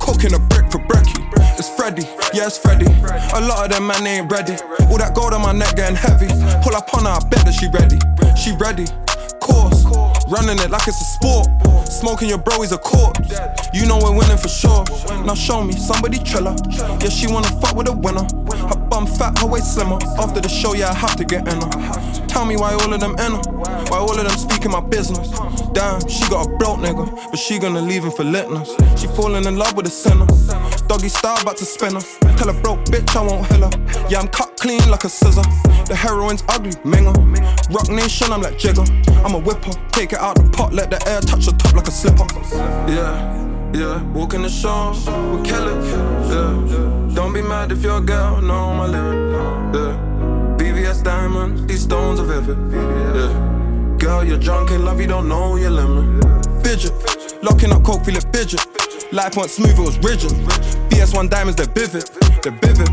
Cooking 0.00 0.34
a 0.34 0.38
brick 0.38 0.70
for 0.72 0.78
brekkie. 0.78 1.28
It's 1.58 1.68
Freddy, 1.68 2.02
yeah, 2.32 2.46
it's 2.46 2.58
Freddy. 2.58 2.86
A 2.86 3.40
lot 3.40 3.64
of 3.64 3.70
them 3.70 3.86
man 3.86 4.04
they 4.04 4.18
ain't 4.18 4.30
ready. 4.30 4.54
All 4.86 4.98
that 4.98 5.12
gold 5.14 5.34
on 5.34 5.42
my 5.42 5.52
neck 5.52 5.76
getting 5.76 5.96
heavy. 5.96 6.28
Pull 6.62 6.74
up 6.74 6.92
on 6.94 7.04
her, 7.04 7.18
I 7.18 7.20
bet 7.28 7.44
that 7.44 7.54
she 7.54 7.66
ready. 7.68 7.98
She 8.38 8.54
ready. 8.56 8.86
Course, 9.40 9.84
running 10.28 10.58
it 10.58 10.70
like 10.70 10.86
it's 10.86 11.00
a 11.00 11.08
sport. 11.18 11.48
Smoking 11.88 12.28
your 12.28 12.38
bro 12.38 12.62
is 12.62 12.72
a 12.72 12.78
corpse. 12.78 13.32
You 13.72 13.86
know 13.86 13.98
we're 13.98 14.14
winning 14.16 14.36
for 14.36 14.48
sure. 14.48 14.84
Now 15.24 15.34
show 15.34 15.64
me 15.64 15.72
somebody 15.72 16.18
triller. 16.18 16.54
Yeah, 17.00 17.08
she 17.08 17.26
wanna 17.26 17.48
fuck 17.60 17.74
with 17.74 17.88
a 17.88 17.92
winner. 17.92 18.26
Bum 18.98 19.06
fat, 19.06 19.38
her 19.38 19.46
waist 19.46 19.74
slimmer. 19.74 19.96
After 20.18 20.40
the 20.40 20.48
show, 20.48 20.74
yeah, 20.74 20.90
I 20.90 20.94
have 20.94 21.14
to 21.14 21.24
get 21.24 21.46
in 21.46 21.62
her. 21.62 22.26
Tell 22.26 22.44
me 22.44 22.56
why 22.56 22.72
all 22.72 22.92
of 22.92 22.98
them 22.98 23.12
in 23.12 23.30
her. 23.30 23.42
Why 23.90 23.98
all 23.98 24.10
of 24.10 24.26
them 24.26 24.36
speaking 24.36 24.72
my 24.72 24.80
business. 24.80 25.30
Damn, 25.70 26.00
she 26.08 26.28
got 26.28 26.48
a 26.48 26.56
broke 26.56 26.80
nigga, 26.80 27.06
but 27.30 27.38
she 27.38 27.60
gonna 27.60 27.80
leave 27.80 28.02
him 28.02 28.10
for 28.10 28.24
litness. 28.24 28.74
She 28.98 29.06
falling 29.06 29.44
in 29.44 29.56
love 29.56 29.76
with 29.76 29.86
a 29.86 29.90
sinner. 29.90 30.26
Doggy 30.88 31.10
style 31.10 31.40
about 31.40 31.58
to 31.58 31.64
spin 31.64 31.94
her. 31.94 32.00
Tell 32.38 32.52
her 32.52 32.60
broke 32.60 32.80
bitch 32.86 33.14
I 33.14 33.22
won't 33.22 33.46
hill 33.46 33.70
her. 33.70 34.08
Yeah, 34.10 34.18
I'm 34.18 34.26
cut 34.26 34.56
clean 34.56 34.90
like 34.90 35.04
a 35.04 35.08
scissor. 35.08 35.46
The 35.86 35.94
heroin's 35.94 36.42
ugly, 36.48 36.72
minger. 36.82 37.14
Roc 37.72 37.88
Nation, 37.90 38.32
I'm 38.32 38.42
like 38.42 38.58
Jigga. 38.58 38.82
I'm 39.24 39.32
a 39.32 39.38
whipper, 39.38 39.70
take 39.92 40.12
it 40.12 40.18
out 40.18 40.34
the 40.34 40.50
pot, 40.50 40.72
let 40.74 40.90
the 40.90 40.98
air 41.08 41.20
touch 41.20 41.46
the 41.46 41.52
top 41.52 41.72
like 41.72 41.86
a 41.86 41.92
slipper. 41.92 42.26
Yeah, 42.90 43.70
yeah, 43.72 44.02
walking 44.10 44.42
the 44.42 44.48
show, 44.48 44.90
we 45.30 45.48
kill 45.48 45.68
it. 45.68 45.84
Yeah, 46.32 46.97
don't 47.18 47.32
be 47.32 47.42
mad 47.42 47.72
if 47.72 47.82
your 47.82 48.00
girl 48.00 48.40
know 48.40 48.72
my 48.72 48.86
lyric. 48.86 49.18
Yeah, 49.74 50.56
VVS 50.56 51.02
diamonds, 51.02 51.66
these 51.66 51.82
stones 51.82 52.20
are 52.20 52.24
vivid. 52.24 52.56
Yeah. 52.72 53.96
Girl, 53.98 54.22
you're 54.22 54.38
drunk, 54.38 54.70
ain't 54.70 54.84
love, 54.84 55.00
you 55.00 55.08
don't 55.08 55.28
know 55.28 55.56
your 55.56 55.70
limit. 55.70 56.24
Fidget, 56.62 56.92
locking 57.42 57.72
up 57.72 57.82
coke, 57.82 58.04
feel 58.04 58.16
it 58.16 58.26
fidget. 58.32 58.64
Life 59.12 59.36
went 59.36 59.50
smooth, 59.50 59.76
it 59.76 59.82
was 59.82 59.98
rigid. 59.98 60.30
BS1 60.90 61.28
diamonds, 61.28 61.56
they're 61.56 61.74
vivid, 61.74 62.08
they're 62.44 62.56
vivid. 62.62 62.88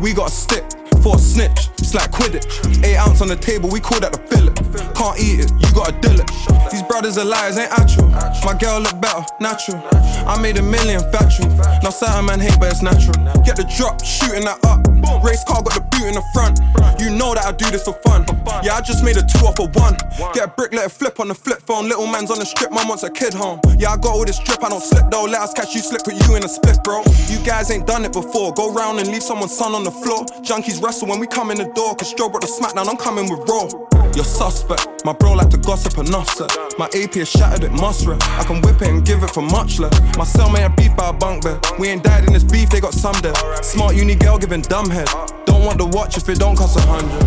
We 0.00 0.14
got 0.14 0.28
a 0.28 0.32
stick 0.32 0.62
for 1.04 1.16
a 1.16 1.18
snitch, 1.18 1.68
it's 1.78 1.92
like 1.92 2.10
Quidditch. 2.10 2.82
Eight 2.82 2.96
ounce 2.96 3.20
on 3.20 3.28
the 3.28 3.36
table, 3.36 3.68
we 3.68 3.78
call 3.78 4.00
that 4.00 4.12
the 4.12 4.22
fillet. 4.24 4.56
Can't 4.96 5.20
eat 5.20 5.44
it, 5.44 5.52
you 5.60 5.68
gotta 5.76 5.92
deal 6.00 6.18
it. 6.18 6.30
These 6.72 6.82
brothers 6.84 7.18
are 7.18 7.26
liars, 7.26 7.58
ain't 7.58 7.70
actual. 7.70 8.08
My 8.08 8.56
girl 8.58 8.80
look 8.80 8.98
better, 9.02 9.20
natural. 9.38 9.84
I 10.24 10.40
made 10.40 10.56
a 10.56 10.62
million 10.62 11.04
factual. 11.12 11.52
Now 11.84 11.90
certain 11.90 12.24
man 12.24 12.40
hate, 12.40 12.56
but 12.58 12.72
it's 12.72 12.80
natural. 12.80 13.20
Get 13.44 13.60
the 13.60 13.68
drop, 13.76 14.02
shooting 14.02 14.48
that 14.48 14.64
up. 14.64 14.80
Race 15.22 15.44
car 15.44 15.60
got 15.62 15.76
the 15.76 15.84
boot 15.92 16.08
in 16.08 16.16
the 16.16 16.24
front. 16.32 16.58
You 16.98 17.12
know 17.12 17.34
that 17.36 17.44
I 17.44 17.52
do 17.52 17.68
this 17.70 17.84
for 17.84 17.92
fun. 18.00 18.24
Yeah, 18.64 18.74
I 18.74 18.80
just 18.80 19.04
made 19.04 19.16
a 19.20 19.24
two 19.24 19.44
off 19.44 19.60
a 19.60 19.68
one. 19.76 19.96
Get 20.32 20.48
a 20.48 20.48
brick, 20.48 20.72
let 20.72 20.86
it 20.86 20.92
flip 20.92 21.20
on 21.20 21.28
the 21.28 21.34
flip 21.34 21.60
phone. 21.60 21.84
Little 21.84 22.06
man's 22.06 22.30
on 22.30 22.38
the 22.38 22.46
strip, 22.46 22.72
mom 22.72 22.88
wants 22.88 23.02
a 23.04 23.10
kid 23.10 23.34
home. 23.34 23.60
Yeah, 23.76 23.92
I 23.92 23.96
got 23.96 24.16
all 24.16 24.24
this 24.24 24.38
drip, 24.40 24.64
I 24.64 24.70
don't 24.70 24.82
slip 24.82 25.10
though. 25.10 25.24
Let 25.24 25.42
us 25.42 25.52
catch 25.52 25.74
you 25.74 25.80
slip 25.80 26.06
with 26.06 26.16
you 26.24 26.36
in 26.36 26.44
a 26.44 26.48
split, 26.48 26.80
bro. 26.82 27.04
You 27.28 27.38
guys 27.44 27.70
ain't 27.70 27.86
done 27.86 28.04
it 28.04 28.12
before. 28.12 28.54
Go 28.54 28.72
round 28.72 29.00
and 29.00 29.08
leave 29.08 29.22
someone's 29.22 29.56
son 29.56 29.74
on 29.74 29.84
the 29.84 29.92
floor. 29.92 30.24
Junkies 30.40 30.80
wrestle 30.94 31.08
when 31.08 31.18
we 31.18 31.26
come 31.26 31.50
in 31.50 31.58
the 31.58 31.64
door. 31.64 31.94
Cause 31.96 32.12
Stroh 32.14 32.30
brought 32.30 32.42
the 32.42 32.46
smackdown, 32.46 32.88
I'm 32.88 32.96
coming 32.96 33.28
with 33.28 33.48
raw. 33.48 33.68
You're 34.14 34.24
suspect. 34.24 35.04
My 35.04 35.12
bro 35.12 35.32
like 35.32 35.50
to 35.50 35.58
gossip 35.58 35.98
enough 35.98 36.28
set. 36.28 36.50
My 36.78 36.86
AP 36.86 37.16
is 37.16 37.28
shattered, 37.28 37.64
it 37.64 37.72
must 37.72 38.06
rest. 38.06 38.22
I 38.38 38.44
can 38.44 38.60
whip 38.62 38.80
it 38.80 38.88
and 38.88 39.04
give 39.04 39.22
it 39.24 39.30
for 39.30 39.42
much 39.42 39.80
less. 39.80 39.92
My 40.16 40.24
cellmate 40.24 40.60
had 40.60 40.76
beef 40.76 40.94
by 40.96 41.08
a 41.10 41.12
bunk 41.12 41.42
bed. 41.42 41.58
We 41.78 41.88
ain't 41.88 42.04
died 42.04 42.24
in 42.24 42.32
this 42.32 42.44
beef, 42.44 42.70
they 42.70 42.80
got 42.80 42.94
some 42.94 43.16
there. 43.22 43.34
Smart 43.62 43.96
uni 43.96 44.14
girl 44.14 44.38
giving 44.38 44.62
dumb 44.62 44.88
head. 44.88 45.08
Don't 45.46 45.64
want 45.64 45.78
the 45.78 45.86
watch 45.86 46.16
if 46.16 46.28
it 46.28 46.38
don't 46.38 46.56
cost 46.56 46.78
a 46.78 46.82
hundred. 46.82 47.24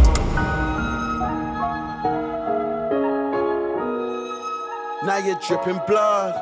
Now 5.06 5.18
you're 5.18 5.40
dripping 5.46 5.82
blood. 5.88 6.34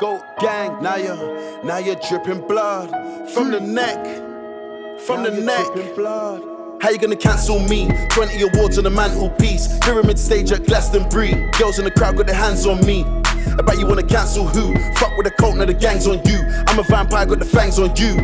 Goat 0.00 0.22
gang, 0.40 0.82
now 0.82 0.96
you're 0.96 1.64
now 1.64 1.78
you're 1.78 2.00
dripping 2.08 2.46
blood. 2.46 2.90
From 3.30 3.50
the 3.50 3.60
neck. 3.60 4.04
From 5.06 5.22
the 5.22 5.30
neck. 5.30 5.94
blood. 5.94 6.53
How 6.80 6.90
you 6.90 6.98
gonna 6.98 7.16
cancel 7.16 7.58
me? 7.60 7.88
20 8.10 8.42
awards 8.42 8.78
on 8.78 8.84
the 8.84 8.90
mantelpiece. 8.90 9.78
Pyramid 9.80 10.18
stage 10.18 10.52
at 10.52 10.66
Glastonbury. 10.66 11.50
Girls 11.58 11.78
in 11.78 11.84
the 11.84 11.90
crowd 11.90 12.16
got 12.16 12.26
their 12.26 12.34
hands 12.34 12.66
on 12.66 12.84
me. 12.84 13.04
Bet 13.64 13.78
you 13.78 13.86
wanna 13.86 14.02
cancel 14.02 14.46
who? 14.46 14.74
Fuck 14.94 15.16
with 15.16 15.24
the 15.24 15.32
cult, 15.38 15.56
now 15.56 15.64
the 15.64 15.74
gang's 15.74 16.06
on 16.06 16.20
you. 16.24 16.38
I'm 16.68 16.78
a 16.78 16.82
vampire, 16.82 17.24
got 17.26 17.38
the 17.38 17.44
fangs 17.44 17.78
on 17.78 17.94
you. 17.96 18.16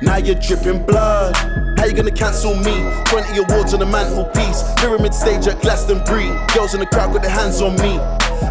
Now 0.00 0.16
you're 0.16 0.36
dripping 0.36 0.86
blood. 0.86 1.36
How 1.78 1.84
you 1.84 1.92
gonna 1.92 2.10
cancel 2.10 2.54
me? 2.54 2.76
20 3.06 3.44
awards 3.44 3.74
on 3.74 3.80
the 3.80 3.86
mantelpiece. 3.86 4.62
Pyramid 4.76 5.12
stage 5.12 5.46
at 5.46 5.60
Glastonbury. 5.60 6.28
Girls 6.54 6.74
in 6.74 6.80
the 6.80 6.86
crowd 6.86 7.12
got 7.12 7.22
their 7.22 7.30
hands 7.30 7.60
on 7.60 7.74
me. 7.76 7.98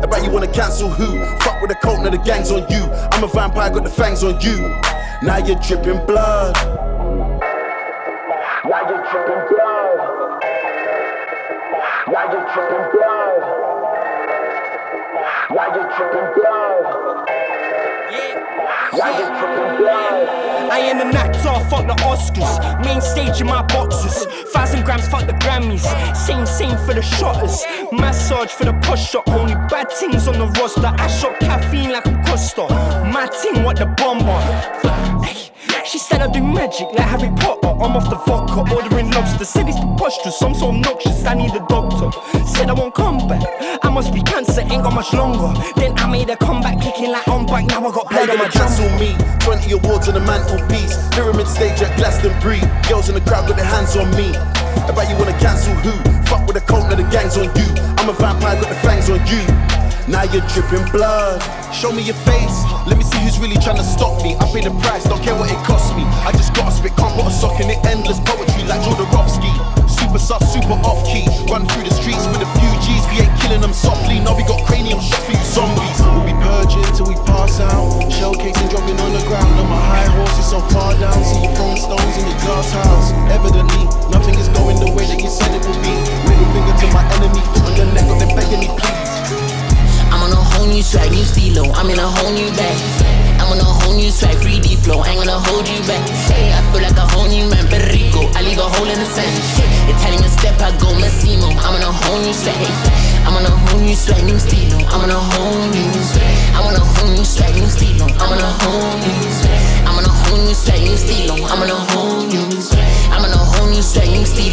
Bet 0.10 0.24
you 0.24 0.30
wanna 0.30 0.52
cancel 0.52 0.90
who? 0.90 1.26
Fuck 1.40 1.62
with 1.62 1.70
the 1.70 1.78
cult, 1.82 2.02
now 2.02 2.10
the 2.10 2.18
gang's 2.18 2.52
on 2.52 2.70
you. 2.70 2.84
I'm 3.12 3.24
a 3.24 3.28
vampire, 3.28 3.72
got 3.72 3.84
the 3.84 3.90
fangs 3.90 4.24
on 4.24 4.40
you. 4.42 4.60
Now 5.24 5.38
you're 5.38 5.60
dripping 5.60 6.06
blood. 6.06 6.77
Now 12.58 12.90
blood. 12.92 13.42
Now 15.52 15.76
you're 15.76 15.90
dripping 15.96 16.30
blood. 16.36 17.28
Now 18.98 19.10
you're 19.20 19.34
dripping 19.38 19.78
blood. 19.78 20.48
I 20.72 20.80
ain't 20.80 20.98
the 20.98 21.18
actor, 21.20 21.70
fuck 21.70 21.86
the 21.86 21.94
Oscars. 22.04 22.84
Main 22.84 23.00
stage 23.00 23.42
in 23.42 23.48
my 23.48 23.62
boxes. 23.62 24.26
Thousand 24.52 24.86
grams, 24.86 25.08
fuck 25.08 25.28
the 25.28 25.34
Grammys. 25.34 25.86
Same, 26.16 26.48
same 26.48 26.78
for 26.86 26.96
the 26.96 27.04
shotters. 27.04 27.64
Massage 27.92 28.50
for 28.50 28.66
the 28.66 28.74
push 28.82 29.08
shot. 29.08 29.30
Only 29.30 29.54
bad 29.70 29.92
things 29.92 30.28
on 30.28 30.40
the 30.40 30.48
roster. 30.60 30.82
I 30.98 31.08
shot 31.08 31.40
caffeine 31.40 31.92
like 31.92 32.08
a 32.08 32.24
Costa. 32.26 32.68
My 33.14 33.28
team, 33.28 33.64
what 33.64 33.78
the 33.78 33.86
bomber. 33.86 34.42
Hey, 35.24 35.52
She 35.88 36.00
said 36.00 36.22
I 36.22 36.28
do 36.28 36.44
magic 36.44 36.88
like 36.92 37.08
Harry 37.08 37.32
Potter. 37.40 37.72
I'm 37.80 37.96
off 37.96 38.10
the 38.10 38.18
vodka, 38.28 38.60
ordering 38.76 39.10
lobster. 39.12 39.46
Said 39.46 39.70
it's 39.70 39.80
preposterous, 39.80 40.42
I'm 40.42 40.54
so 40.54 40.68
obnoxious. 40.68 41.26
I 41.26 41.34
need 41.34 41.56
a 41.56 41.64
doctor. 41.70 42.12
Said 42.46 42.70
I 42.70 42.74
won't 42.74 42.94
come 42.94 43.26
back. 43.26 43.48
I 43.82 43.90
must 43.90 44.14
be 44.14 44.22
cancer, 44.22 44.60
ain't 44.68 44.84
got 44.84 44.94
much 44.94 45.14
longer. 45.14 45.58
Then 45.78 45.98
I 45.98 46.12
made 46.12 46.30
a 46.30 46.36
comeback, 46.36 46.82
kicking 46.82 47.12
like 47.12 47.26
on 47.30 47.46
bike. 47.46 47.68
Now 47.68 47.88
I 47.88 47.92
got 47.92 48.10
blood 48.10 48.30
on 48.30 48.38
my 48.38 48.50
cancel 48.50 48.90
me? 49.00 49.16
20 49.40 49.72
awards 49.80 50.10
on 50.10 50.16
the 50.16 50.20
mantelpiece. 50.28 51.00
Pyramid 51.16 51.48
stage 51.48 51.82
at 51.82 51.96
Glastonbury. 51.96 52.60
Girls 52.90 53.08
in 53.08 53.16
the 53.16 53.22
crowd 53.22 53.48
got 53.48 53.56
their 53.56 53.66
hands 53.66 53.96
on 53.96 54.12
me. 54.12 54.36
Bet 54.92 55.10
you 55.10 55.16
wanna 55.16 55.40
cancel 55.40 55.74
who? 55.88 55.96
Fuck 56.28 56.48
with 56.48 56.56
the 56.56 56.62
cult, 56.68 56.90
now 56.90 56.96
the 56.96 57.08
gang's 57.16 57.38
on 57.38 57.48
you. 57.56 57.68
I'm 57.96 58.10
a 58.10 58.14
vampire, 58.14 58.60
got 58.60 58.68
the 58.68 58.80
fangs 58.84 59.10
on 59.10 59.24
you. 59.24 59.87
Now 60.08 60.24
you're 60.24 60.48
dripping 60.56 60.88
blood. 60.96 61.44
Show 61.76 61.92
me 61.92 62.00
your 62.00 62.16
face. 62.24 62.58
Let 62.88 62.96
me 62.96 63.04
see 63.04 63.20
who's 63.28 63.44
really 63.44 63.60
trying 63.60 63.76
to 63.76 63.84
stop 63.84 64.24
me. 64.24 64.40
I 64.40 64.48
pay 64.56 64.64
the 64.64 64.72
price, 64.80 65.04
don't 65.04 65.20
care 65.20 65.36
what 65.36 65.52
it 65.52 65.60
costs 65.68 65.92
me. 66.00 66.08
I 66.24 66.32
just 66.32 66.56
gotta 66.56 66.72
spit, 66.72 66.96
can't 66.96 67.12
put 67.12 67.28
a 67.28 67.32
sock 67.32 67.60
in 67.60 67.68
it. 67.68 67.84
Endless 67.84 68.24
poetry 68.24 68.64
like 68.72 68.80
Jodorowsky. 68.88 69.52
Super 69.84 70.16
sus, 70.16 70.40
super 70.48 70.80
off 70.88 71.04
key. 71.04 71.28
Run 71.52 71.68
through 71.68 71.84
the 71.84 71.92
streets 71.92 72.24
with 72.32 72.40
a 72.40 72.48
few 72.56 72.72
G's. 72.80 73.04
We 73.12 73.28
ain't 73.28 73.36
killing 73.44 73.60
them 73.60 73.76
softly. 73.76 74.24
Now 74.24 74.32
we 74.32 74.48
got 74.48 74.64
cranium 74.64 75.04
shots 75.04 75.28
for 75.28 75.36
you 75.36 75.44
zombies. 75.44 76.00
We'll 76.00 76.24
be 76.24 76.36
purging 76.40 76.88
till 76.96 77.12
we 77.12 77.20
pass 77.28 77.60
out. 77.60 78.08
Shell 78.08 78.40
casing 78.40 78.72
dropping 78.72 78.96
on 79.04 79.12
the 79.12 79.20
ground. 79.28 79.60
On 79.60 79.68
my 79.68 79.82
high 79.92 80.08
horse, 80.08 80.40
it's 80.40 80.48
so 80.48 80.64
far 80.72 80.96
down. 81.04 81.20
See 81.20 81.44
you 81.44 81.52
throwing 81.60 81.84
stones 81.84 82.16
in 82.16 82.24
your 82.32 82.40
glass 82.48 82.72
house. 82.72 83.12
Evidently, 83.28 83.84
nothing 84.08 84.40
is 84.40 84.48
going 84.56 84.80
the 84.80 84.88
way 84.96 85.04
that 85.04 85.20
you 85.20 85.28
said 85.28 85.52
it 85.52 85.68
would 85.68 85.82
be. 85.84 85.92
Middle 86.32 86.48
finger 86.56 86.76
to 86.80 86.88
my 86.96 87.04
enemy, 87.20 87.44
foot 87.52 87.68
on 87.68 87.76
your 87.76 87.92
neck, 87.92 88.08
got 88.08 88.24
them 88.24 88.32
begging 88.40 88.64
me, 88.64 88.72
please. 88.72 89.47
New 90.68 90.84
swag, 90.84 91.12
new 91.12 91.24
stilo. 91.24 91.64
I'm 91.74 91.90
in 91.90 92.00
a 92.00 92.08
whole 92.08 92.32
new 92.32 92.50
bag. 92.56 92.78
I'm 93.40 93.52
on 93.52 93.60
a 93.60 93.64
whole 93.64 93.96
new 93.96 94.12
swag, 94.12 94.38
3D 94.38 94.78
flow. 94.84 95.04
Ain't 95.06 95.20
gonna 95.20 95.40
hold 95.40 95.68
you 95.68 95.80
back. 95.88 96.04
Hey, 96.28 96.52
I 96.52 96.62
feel 96.72 96.82
like 96.82 96.98
a 96.98 97.08
whole 97.14 97.28
new 97.28 97.48
man, 97.50 97.68
Perico. 97.68 98.28
I 98.36 98.42
leave 98.42 98.58
a 98.58 98.68
hole 98.68 98.88
in 98.88 99.00
the 99.00 99.06
sand. 99.06 99.32
Italian 99.88 100.30
step, 100.30 100.60
I 100.60 100.76
go 100.78 100.92
Massimo. 101.00 101.48
I'm 101.64 101.76
on 101.76 101.84
a 101.84 101.92
whole 101.92 102.20
new 102.20 102.34
swag. 102.34 102.58
I'm 103.26 103.36
on 103.36 103.46
a 103.46 103.52
whole 103.52 103.80
new 103.80 103.96
swag, 103.96 104.24
new 104.24 104.40
stilo. 104.40 104.78
I'm 104.92 105.02
on 105.02 105.12
a 105.12 105.20
whole 105.20 105.68
new 105.72 105.92
swag. 106.04 106.36
I'm 106.56 106.66
on 106.68 106.76
a 106.76 106.84
whole 106.84 107.12
new 107.16 107.26
swag, 107.26 107.56
new 107.56 107.68
stilo. 107.68 108.06
I'm 108.20 108.32
on 108.34 108.40
a 108.40 108.52
whole 108.62 108.98
new 109.00 109.18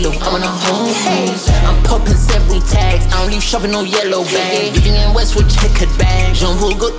stilo. 0.04 0.20
I'm 0.20 0.34
on 0.34 0.42
a 0.42 0.50
new 0.50 0.92
swag. 0.92 1.54
I'm 1.64 1.82
popping 1.84 2.16
several 2.16 2.60
tags. 2.60 3.06
I 3.12 3.22
don't 3.22 3.30
leave 3.30 3.42
shopping 3.42 3.70
no 3.70 3.82
yellow 3.82 4.24
bag. 4.24 4.72
Vivienne 4.72 5.14
Westwood 5.14 5.48
checkered 5.48 5.92
bag. 5.98 6.34
Jean 6.34 6.56
Paul 6.58 6.74
good. 6.74 6.92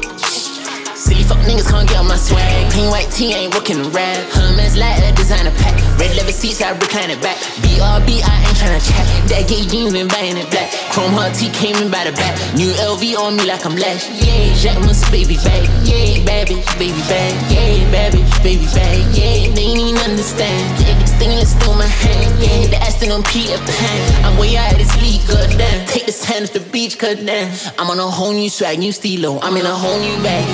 Silly 0.95 1.23
fuck 1.23 1.37
niggas 1.45 1.69
can't 1.69 1.87
get 1.87 1.97
on 1.97 2.07
my 2.07 2.17
swag. 2.17 2.71
Clean 2.71 2.89
white 2.89 3.11
tee 3.11 3.33
ain't 3.33 3.53
the 3.53 3.89
rap. 3.93 4.17
Hermes 4.33 4.75
lighter, 4.75 5.13
designer 5.15 5.51
pack. 5.51 5.75
Red 5.99 6.15
leather 6.15 6.31
seats, 6.31 6.61
I 6.61 6.71
recline 6.71 7.11
it 7.11 7.21
back. 7.21 7.37
BRB, 7.61 8.25
I 8.25 8.33
ain't 8.41 8.57
tryna 8.57 8.81
chat. 8.81 9.05
That 9.29 9.45
gay 9.47 9.61
jeans 9.69 9.93
been 9.93 10.07
buying 10.07 10.37
it 10.37 10.49
black. 10.49 10.71
Chrome 10.89 11.13
heart 11.13 11.35
T 11.35 11.49
came 11.51 11.75
in 11.77 11.91
by 11.91 12.09
the 12.09 12.13
back. 12.13 12.33
New 12.55 12.71
LV 12.81 13.03
on 13.21 13.37
me 13.37 13.45
like 13.45 13.65
I'm 13.65 13.75
Lash. 13.75 14.09
Yeah, 14.17 14.49
Jacquemus, 14.57 15.05
baby 15.11 15.37
bag. 15.45 15.69
Yeah, 15.85 16.25
baby, 16.25 16.63
baby 16.79 17.01
bag. 17.05 17.33
Yeah, 17.53 18.09
bitch, 18.09 18.43
baby 18.43 18.65
bag. 18.73 19.05
Yeah, 19.13 19.53
they 19.53 19.69
ain't 19.77 19.99
understand. 20.01 20.63
Yeah, 20.81 20.94
stainless 21.15 21.53
through 21.55 21.75
my 21.75 21.87
hand. 21.87 22.27
Yeah, 22.39 22.67
the 22.67 22.79
Aston 22.83 23.11
on 23.11 23.23
Peter 23.23 23.57
Pan. 23.57 24.25
I'm 24.25 24.37
way 24.37 24.55
out 24.57 24.71
of 24.71 24.77
this 24.77 24.91
league, 25.01 25.23
goddamn. 25.27 25.87
Take 25.87 26.05
the 26.05 26.11
sand 26.11 26.45
off 26.45 26.53
the 26.53 26.59
beach, 26.71 26.97
goddamn. 26.97 27.51
I'm 27.79 27.89
on 27.89 27.99
a 27.99 28.09
whole 28.09 28.33
new 28.33 28.49
swag, 28.49 28.79
new 28.79 28.91
stilo. 28.91 29.39
I'm 29.41 29.55
in 29.57 29.65
a 29.65 29.75
whole 29.75 29.99
new 29.99 30.17
bag. 30.23 30.45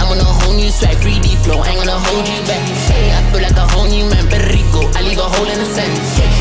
I'm 0.00 0.08
on 0.08 0.18
a 0.18 0.24
whole 0.24 0.54
new 0.54 0.70
swag, 0.70 0.96
3D 0.98 1.36
flow. 1.44 1.60
I 1.60 1.68
ain't 1.68 1.78
gonna 1.84 1.98
hold 1.98 2.24
you 2.26 2.40
back. 2.48 2.64
Hey, 2.88 3.12
I 3.12 3.20
feel 3.30 3.42
like 3.42 3.56
a 3.56 3.66
whole 3.72 3.88
new 3.88 4.08
man, 4.08 4.24
Perico. 4.28 4.88
I 4.96 5.02
leave 5.02 5.18
a 5.18 5.28
hole 5.28 5.48
in 5.48 5.58
the 5.58 5.68
sand. 5.68 5.92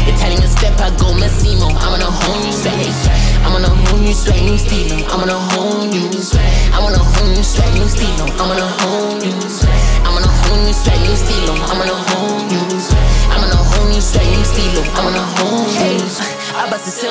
Italian 0.08 0.48
step, 0.48 0.80
I 0.80 0.90
go 0.96 1.14
Massimo. 1.14 1.68
I'm 1.68 1.94
on 1.96 2.02
a 2.02 2.12
whole 2.12 2.40
new 2.40 2.54
swag. 2.54 2.88
I'm 3.44 3.54
on 3.56 3.64
a 3.64 3.70
whole 3.70 4.00
new 4.00 4.14
swag, 4.14 4.42
new 4.44 4.58
stilo. 4.58 5.04
I'm 5.12 5.22
on 5.22 5.30
a 5.30 5.40
whole 5.52 5.86
new 5.86 6.08
swag. 6.14 6.48
I'm 6.74 6.84
on 6.88 6.94
a 6.94 7.04
whole 7.04 7.28
new 7.28 7.44
swag, 7.44 7.74
new 7.76 7.88
stilo. 7.88 8.26
I'm 8.40 8.52
on 8.52 8.60
a 8.60 8.70
whole 8.80 8.97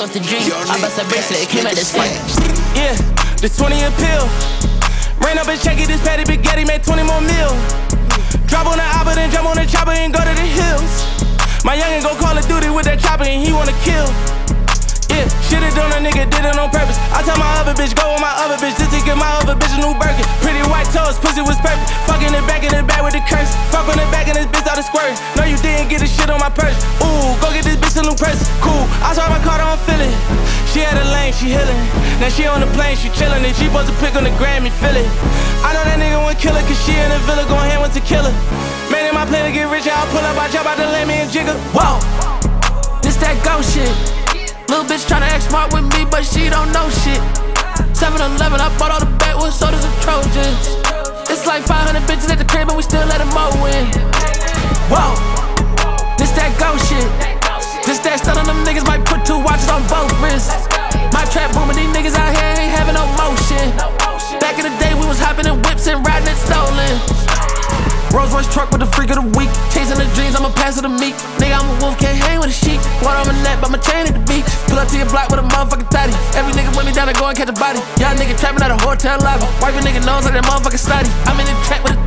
I 0.06 0.08
bust 0.08 0.20
a 0.20 0.22
sales 0.22 0.46
to 0.46 0.54
drink. 0.54 0.70
I 0.70 0.80
bust 0.80 0.98
a 0.98 1.04
bracelet, 1.10 1.42
it 1.42 1.48
came 1.48 1.66
out 1.66 1.74
the 1.74 1.82
skin. 1.82 2.06
Yeah, 2.78 2.94
the 3.42 3.50
20 3.50 3.74
pill. 3.98 4.30
Ran 5.18 5.38
up 5.38 5.48
and 5.48 5.60
check 5.60 5.80
it, 5.80 5.88
this 5.88 6.00
patty 6.02 6.24
spaghetti 6.24 6.64
made 6.64 6.84
20 6.84 7.02
more 7.02 7.20
mil. 7.20 7.50
Drop 8.46 8.70
on 8.70 8.78
the 8.78 8.86
oppa, 8.94 9.16
then 9.16 9.30
jump 9.32 9.48
on 9.48 9.56
the 9.56 9.66
chopper 9.66 9.90
and 9.90 10.14
go 10.14 10.20
to 10.20 10.30
the 10.30 10.46
hills. 10.46 11.02
My 11.64 11.74
youngin' 11.74 12.02
go 12.02 12.14
Call 12.22 12.38
of 12.38 12.46
Duty 12.46 12.70
with 12.70 12.84
that 12.86 13.00
chopper 13.00 13.24
and 13.24 13.42
he 13.42 13.52
wanna 13.52 13.74
kill. 13.82 14.06
Yeah, 15.16 15.24
shit 15.48 15.64
it 15.64 15.72
on 15.80 15.88
a 15.96 16.00
nigga, 16.04 16.28
did 16.28 16.44
it 16.44 16.60
on 16.60 16.68
purpose. 16.68 17.00
I 17.08 17.24
tell 17.24 17.40
my 17.40 17.48
other 17.56 17.72
bitch, 17.72 17.96
go 17.96 18.04
with 18.12 18.20
my 18.20 18.36
other 18.36 18.60
bitch, 18.60 18.76
just 18.76 18.92
to 18.92 19.00
give 19.00 19.16
my 19.16 19.32
other 19.40 19.56
bitch 19.56 19.72
a 19.72 19.80
new 19.80 19.96
Birkin. 19.96 20.28
Pretty 20.44 20.60
white 20.68 20.84
toes, 20.92 21.16
pussy 21.16 21.40
was 21.40 21.56
perfect. 21.64 21.88
Fucking 22.04 22.36
it 22.36 22.44
back 22.44 22.68
in 22.68 22.76
the 22.76 22.84
back 22.84 23.00
with 23.00 23.16
the 23.16 23.24
curse. 23.24 23.48
Fuck 23.72 23.88
on 23.88 23.96
the 23.96 24.04
back 24.12 24.28
and 24.28 24.36
this 24.36 24.44
bitch 24.52 24.68
out 24.68 24.76
of 24.76 24.84
squirt. 24.84 25.16
No, 25.32 25.48
you 25.48 25.56
didn't 25.64 25.88
get 25.88 26.04
the 26.04 26.10
shit 26.10 26.28
on 26.28 26.36
my 26.36 26.52
purse. 26.52 26.76
Ooh, 27.00 27.32
go 27.40 27.48
get 27.48 27.64
this 27.64 27.80
bitch 27.80 27.96
a 27.96 28.04
new 28.04 28.12
purse. 28.12 28.44
Cool, 28.60 28.84
I 29.00 29.16
saw 29.16 29.24
my 29.32 29.40
car, 29.40 29.56
don't 29.56 29.80
feel 29.88 29.96
it. 29.96 30.12
she 30.68 30.84
had 30.84 31.00
a 31.00 31.06
lane, 31.08 31.32
she 31.32 31.48
healing. 31.48 31.80
Now 32.20 32.28
she 32.28 32.44
on 32.44 32.60
the 32.60 32.68
plane, 32.76 33.00
she 33.00 33.08
chillin'. 33.16 33.40
If 33.40 33.56
she 33.56 33.72
supposed 33.72 33.88
to 33.88 33.96
pick 34.04 34.20
on 34.20 34.28
the 34.28 34.34
Grammy, 34.36 34.68
feel 34.68 35.00
it. 35.00 35.08
I 35.64 35.72
know 35.72 35.80
that 35.88 35.96
nigga 35.96 36.20
won't 36.20 36.36
kill 36.36 36.52
her, 36.52 36.64
cause 36.68 36.76
she 36.84 36.92
in 36.92 37.08
the 37.08 37.16
villa 37.24 37.48
going 37.48 37.64
hand 37.72 37.80
with 37.80 37.96
tequila. 37.96 38.36
Man, 38.92 39.08
in 39.08 39.16
my 39.16 39.24
plan 39.24 39.48
to 39.48 39.52
get 39.52 39.64
rich, 39.72 39.88
I'll 39.88 40.04
pull 40.12 40.20
up, 40.20 40.36
I 40.36 40.52
jump 40.52 40.68
out 40.68 40.76
the 40.76 40.84
land, 40.84 41.08
me 41.08 41.24
and 41.24 41.32
jigger. 41.32 41.56
Whoa, 41.72 41.96
this 43.00 43.16
that 43.24 43.40
ghost 43.40 43.72
shit. 43.72 44.25
Little 44.68 44.84
bitch 44.84 45.06
tryna 45.06 45.30
act 45.30 45.44
smart 45.44 45.72
with 45.72 45.86
me, 45.94 46.04
but 46.10 46.24
she 46.24 46.50
don't 46.50 46.70
know 46.72 46.90
shit. 46.90 47.22
7 47.94 48.18
Eleven, 48.18 48.60
I 48.60 48.68
bought 48.78 48.90
all 48.90 49.00
the 49.00 49.10
backwoods 49.16 49.54
sodas 49.54 49.84
and 49.84 49.96
Trojans. 50.02 50.66
It's 51.30 51.46
like 51.46 51.62
500 51.62 52.02
bitches 52.10 52.30
at 52.30 52.38
the 52.38 52.44
crib, 52.44 52.68
and 52.68 52.76
we 52.76 52.82
still 52.82 53.06
let 53.06 53.18
them 53.18 53.30
mow 53.30 53.54
in. 53.70 53.86
Whoa, 54.90 55.14
this 56.18 56.34
that 56.34 56.50
go 56.58 56.74
shit. 56.90 57.06
This 57.86 58.02
that 58.02 58.26
on 58.34 58.46
them 58.46 58.66
niggas 58.66 58.86
might 58.86 59.06
put 59.06 59.22
two 59.24 59.38
watches 59.38 59.70
on 59.70 59.86
both 59.86 60.10
wrists. 60.18 60.50
My 61.14 61.22
trap 61.30 61.54
booming, 61.54 61.78
these 61.78 61.92
niggas 61.94 62.18
out 62.18 62.34
here 62.34 62.50
ain't 62.58 62.74
having 62.74 62.98
no 62.98 63.06
motion. 63.14 63.70
Back 64.42 64.58
in 64.58 64.66
the 64.66 64.74
day, 64.82 64.92
we 64.98 65.06
was 65.06 65.20
hopping 65.22 65.46
in 65.46 65.62
whips 65.62 65.86
and 65.86 66.04
riding 66.04 66.26
it 66.26 66.38
stolen. 66.42 67.25
Rolls 68.16 68.32
Royce 68.32 68.48
truck 68.48 68.72
with 68.72 68.80
the 68.80 68.88
freak 68.96 69.12
of 69.12 69.20
the 69.20 69.28
week. 69.36 69.52
Chasing 69.76 70.00
the 70.00 70.08
dreams, 70.16 70.32
I'ma 70.32 70.48
pass 70.56 70.80
it 70.80 70.88
to 70.88 70.88
me. 70.88 71.12
Nigga, 71.36 71.52
I'm 71.52 71.68
a 71.68 71.76
wolf, 71.84 72.00
can't 72.00 72.16
hang 72.16 72.40
with 72.40 72.48
a 72.48 72.56
sheep. 72.56 72.80
Water 73.04 73.20
on 73.20 73.28
my 73.28 73.36
neck, 73.44 73.60
but 73.60 73.68
my 73.68 73.76
chain 73.76 74.08
at 74.08 74.16
the 74.16 74.24
beach. 74.24 74.48
Pull 74.72 74.80
up 74.80 74.88
to 74.88 74.96
your 74.96 75.04
block 75.12 75.28
with 75.28 75.36
a 75.36 75.44
motherfucking 75.44 75.92
tatty. 75.92 76.16
Every 76.32 76.56
nigga 76.56 76.72
with 76.72 76.88
me 76.88 76.96
down 76.96 77.12
to 77.12 77.12
go 77.12 77.28
and 77.28 77.36
catch 77.36 77.52
a 77.52 77.56
body. 77.60 77.84
Y'all 78.00 78.16
nigga 78.16 78.32
trapping 78.40 78.64
out 78.64 78.72
a 78.72 78.80
hotel 78.80 79.20
lobby. 79.20 79.44
Wipe 79.60 79.76
your 79.76 79.84
nigga 79.84 80.00
nose 80.08 80.24
like 80.24 80.32
that 80.32 80.48
motherfucking 80.48 80.80
study. 80.80 81.12
I'm 81.28 81.36
in 81.36 81.44
the 81.44 81.52
trap 81.68 81.84
with 81.84 81.92
a 81.92 82.05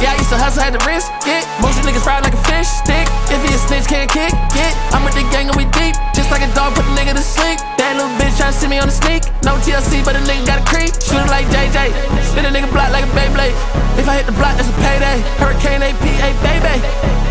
Yeah, 0.00 0.12
I 0.12 0.16
used 0.20 0.30
to 0.30 0.38
hustle, 0.38 0.62
had 0.62 0.76
to 0.76 0.82
risk 0.84 1.10
it. 1.24 1.44
Most 1.62 1.80
of 1.80 1.86
niggas 1.86 2.04
fried 2.04 2.22
like 2.22 2.34
a 2.34 2.42
fish 2.48 2.68
stick. 2.68 3.06
If 3.32 3.40
he 3.40 3.50
a 3.54 3.58
snitch, 3.58 3.86
can't 3.88 4.10
kick 4.10 4.32
it. 4.32 4.72
I'm 4.92 5.04
with 5.04 5.14
the 5.14 5.24
gang 5.32 5.48
and 5.48 5.56
we 5.56 5.64
deep. 5.72 5.96
Just 6.12 6.30
like 6.30 6.42
a 6.42 6.50
dog, 6.52 6.74
put 6.76 6.84
a 6.84 6.92
nigga 6.92 7.16
to 7.16 7.24
sleep. 7.24 7.58
That 7.80 7.96
little 7.96 8.12
bitch 8.20 8.36
tryna 8.36 8.54
see 8.54 8.68
me 8.68 8.78
on 8.78 8.88
the 8.88 8.96
sneak. 8.96 9.24
No 9.42 9.56
TLC, 9.64 10.04
but 10.04 10.16
a 10.16 10.22
nigga 10.28 10.44
got 10.44 10.58
a 10.60 10.66
creep. 10.68 10.92
Shoot 11.00 11.24
it 11.24 11.30
like 11.32 11.48
JJ. 11.48 11.94
Spin 12.30 12.44
a 12.44 12.52
nigga 12.52 12.68
block 12.70 12.92
like 12.92 13.04
a 13.04 13.12
Beyblade. 13.16 13.56
If 13.96 14.08
I 14.08 14.20
hit 14.20 14.26
the 14.26 14.36
block, 14.36 14.56
that's 14.60 14.68
a 14.68 14.76
payday. 14.84 15.22
Hurricane 15.40 15.82
APA, 15.82 16.28
baby. 16.44 17.23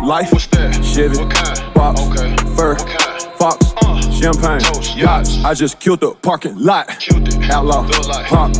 living 0.00 0.08
life. 0.08 0.30
Chevy, 0.82 1.24
box, 1.74 2.00
fur, 2.56 2.76
fox, 3.36 3.66
champagne, 4.16 4.60
yachts. 4.96 5.42
I 5.44 5.54
just 5.54 5.80
killed 5.80 6.00
the 6.00 6.12
parking 6.22 6.56
lot. 6.56 6.88
Outlaw, 7.50 7.86
pop, 8.26 8.52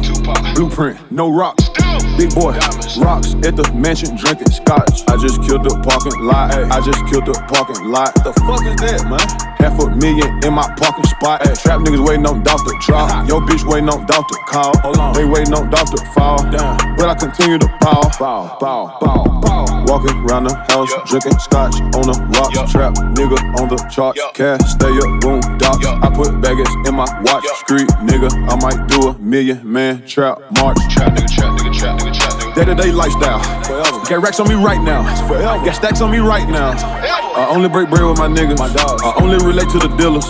blueprint, 0.55 0.99
no 1.11 1.31
rocks. 1.31 1.69
Big 2.17 2.35
boy, 2.35 2.53
rocks 2.99 3.35
at 3.45 3.57
the 3.57 3.71
mansion 3.75 4.17
drinking 4.17 4.51
scotch. 4.51 5.03
I 5.09 5.17
just 5.17 5.43
killed 5.43 5.65
the 5.65 5.81
parking 5.83 6.23
lot. 6.25 6.53
I 6.53 6.81
just 6.81 7.07
killed 7.07 7.27
the 7.27 7.35
parking 7.49 7.91
lot. 7.91 8.15
The 8.15 8.33
fuck 8.33 8.65
is 8.67 8.77
that, 8.81 9.09
man? 9.09 9.50
Half 9.61 9.79
a 9.81 9.91
million 9.97 10.29
in 10.45 10.55
my 10.55 10.67
parking 10.77 11.05
spot. 11.05 11.43
Trap 11.45 11.81
niggas 11.81 12.05
waiting 12.07 12.27
on 12.27 12.43
doctor 12.43 12.73
drop. 12.81 13.29
Yo 13.29 13.41
bitch 13.41 13.65
waiting 13.65 13.89
on 13.91 14.07
doctor 14.07 14.37
call. 14.47 14.77
Hold 14.79 14.97
on. 14.97 15.15
They 15.15 15.25
waiting 15.25 15.53
on 15.55 15.69
doctor 15.71 16.03
fall. 16.13 16.39
Down. 16.51 16.79
But 16.97 17.09
I 17.09 17.15
continue 17.15 17.59
to 17.59 17.69
bow. 17.81 18.11
Bow, 18.19 18.57
bow, 18.61 18.99
bow, 19.01 19.41
bow. 19.41 19.85
Walking 19.87 20.17
around 20.25 20.45
the 20.45 20.55
house, 20.55 20.91
drinking 21.11 21.39
scotch 21.39 21.75
on 21.97 22.07
the 22.09 22.17
rocks. 22.33 22.73
Trap 22.73 22.95
nigga 23.17 23.39
on 23.61 23.69
the 23.69 23.77
charts. 23.93 24.21
Cash 24.35 24.61
stay 24.65 24.97
up, 24.97 25.21
boom, 25.21 25.41
docks. 25.59 25.85
I 25.85 26.09
put 26.15 26.41
baggage 26.41 26.71
in 26.87 26.95
my 26.95 27.07
watch. 27.23 27.45
Street 27.65 27.89
nigga, 28.01 28.31
I 28.49 28.57
might 28.57 28.89
do 28.89 29.09
a 29.09 29.19
million 29.19 29.61
man 29.71 30.07
trap 30.07 30.39
march. 30.57 30.79
Trap 30.91 31.13
nigga, 31.17 31.29
trap 31.35 31.59
nigga, 31.59 31.79
trap 31.79 32.01
nigga. 32.01 32.10
Day 32.55 32.65
to 32.65 32.75
day 32.75 32.91
lifestyle. 32.91 33.39
Forever. 33.65 34.05
Got 34.09 34.23
racks 34.23 34.41
on 34.41 34.49
me 34.49 34.55
right 34.55 34.83
now. 34.83 35.03
Forever. 35.29 35.65
Got 35.65 35.77
stacks 35.77 36.01
on 36.01 36.11
me 36.11 36.19
right 36.19 36.49
now. 36.49 36.73
I 36.73 37.47
only 37.49 37.69
break 37.69 37.89
bread 37.89 38.05
with 38.05 38.19
my 38.19 38.27
niggas. 38.27 38.59
My 38.59 38.73
dogs. 38.73 39.03
I 39.03 39.15
only 39.23 39.39
relate 39.45 39.71
to 39.71 39.79
the 39.79 39.89
dealers. 39.97 40.27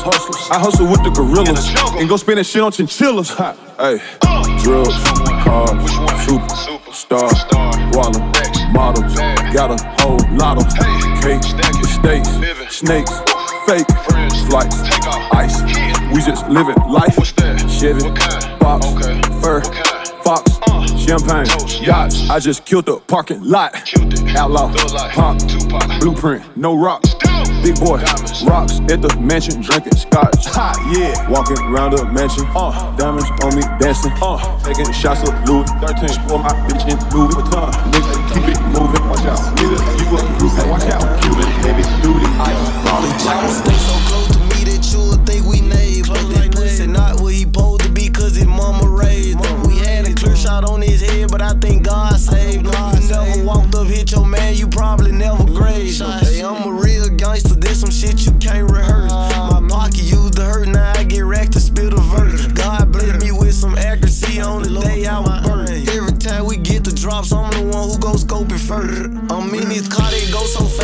I 0.51 0.59
hustle 0.59 0.87
with 0.87 1.03
the 1.03 1.11
gorillas. 1.11 1.67
And 1.99 2.09
go 2.09 2.17
spend 2.17 2.39
that 2.39 2.45
shit 2.45 2.63
on 2.63 2.73
chinchillas. 2.73 3.31
Hey, 3.31 3.99
drugs, 4.63 4.97
cars, 5.41 5.81
superstar, 6.29 7.33
Walla, 7.97 8.21
models. 8.73 9.15
Got 9.55 9.73
a 9.73 10.03
whole 10.03 10.21
lot 10.37 10.59
of 10.59 10.71
hey. 10.77 11.41
cakes, 11.41 11.55
estates, 11.81 12.77
snakes, 12.77 13.11
fake 13.67 13.89
flights, 14.51 14.77
ice. 15.33 15.63
We 16.13 16.21
just 16.21 16.49
living 16.49 16.77
life. 16.87 17.17
Chevy, 17.71 18.11
box, 18.61 18.87
fur, 19.41 19.63
fox, 20.23 20.60
champagne, 21.11 21.47
yachts. 21.83 22.31
I 22.31 22.39
just 22.39 22.65
killed 22.65 22.87
the 22.87 22.99
parking 23.01 23.43
lot. 23.43 23.75
Outlaw, 24.37 24.73
pop, 25.11 25.37
blueprint, 25.99 26.57
no 26.57 26.77
rocks. 26.79 27.15
Big 27.67 27.75
boy, 27.81 27.99
rocks 28.47 28.79
at 28.87 29.03
the 29.03 29.11
mansion, 29.19 29.61
drinking 29.61 29.97
scotch. 29.97 30.47
Hot, 30.55 30.79
yeah. 30.95 31.29
Walking 31.29 31.59
around 31.67 31.99
the 31.99 32.05
mansion, 32.07 32.47
uh, 32.55 32.71
diamonds 32.97 33.27
on 33.43 33.57
me 33.57 33.63
dancing, 33.83 34.13
uh, 34.23 34.39
taking 34.63 34.87
shots 34.93 35.27
of 35.29 35.35
Louis 35.49 35.67
13. 35.83 36.15
Spoil 36.15 36.39
my 36.39 36.55
bitch 36.71 36.87
in 36.87 36.97
Louis 37.11 37.35
Vuitton. 37.35 37.73
Nigga, 37.91 38.15
keep 38.31 38.47
it 38.47 38.61
moving, 38.71 39.03
watch 39.11 39.27
out. 39.27 39.43
Nigga, 39.59 39.79
you 39.99 40.07
a 40.15 40.21
groupie, 40.39 40.71
watch 40.71 40.87
out. 40.95 41.03
Cuban, 41.23 41.51
heavy 41.67 41.83
duty, 42.07 42.27
ice, 42.39 42.55
ballin' 42.87 43.11
Y'all 43.27 43.51
stay 43.51 43.75
so 43.75 43.99
close 44.07 44.40
think 51.71 51.87
God 51.87 52.19
saved 52.19 52.67
him. 52.67 53.03
You 53.03 53.09
never 53.09 53.45
walked 53.45 53.75
up, 53.75 53.87
hit 53.87 54.11
your 54.13 54.27
man, 54.27 54.55
you 54.55 54.67
probably 54.67 55.13
never 55.13 55.45
grazed. 55.45 56.03
Hey, 56.03 56.43
I'm 56.43 56.63
a 56.69 56.73
real 56.73 57.09
gangster, 57.11 57.55
this 57.55 57.81
some 57.81 57.91
shit 57.91 58.27
you 58.27 58.33
can't 58.39 58.71
rehearse. 58.71 59.13
My 59.13 59.65
pocket 59.69 60.03
used 60.03 60.37
to 60.37 60.45
hurt, 60.45 60.69
now 60.69 60.93
I 60.97 61.05
get 61.05 61.21
racked 61.25 61.53
to 61.53 61.61
spit 61.61 61.93
a 61.93 61.97
verse. 61.97 62.47
God 62.49 62.93
bless 62.93 63.23
me 63.23 63.31
with 63.33 63.55
some 63.55 63.77
accuracy 63.77 64.41
on 64.41 64.63
the 64.63 64.81
day 64.81 65.07
I 65.07 65.21
was 65.21 65.47
birthed. 65.47 65.89
Every 65.97 66.19
time 66.19 66.47
we 66.47 66.57
get 66.57 66.85
the 66.85 66.93
drops, 66.93 67.33
I'm 67.33 67.51
the 67.53 67.77
one 67.77 67.89
who 67.89 67.99
go 67.99 68.17
scope 68.17 68.51
it 68.51 68.59
first. 68.59 69.11
I'm 69.31 69.55
in 69.55 69.69
this 69.69 69.89
car, 69.89 70.11
they 70.11 70.31
go 70.31 70.45
so 70.47 70.65
fast 70.65 70.80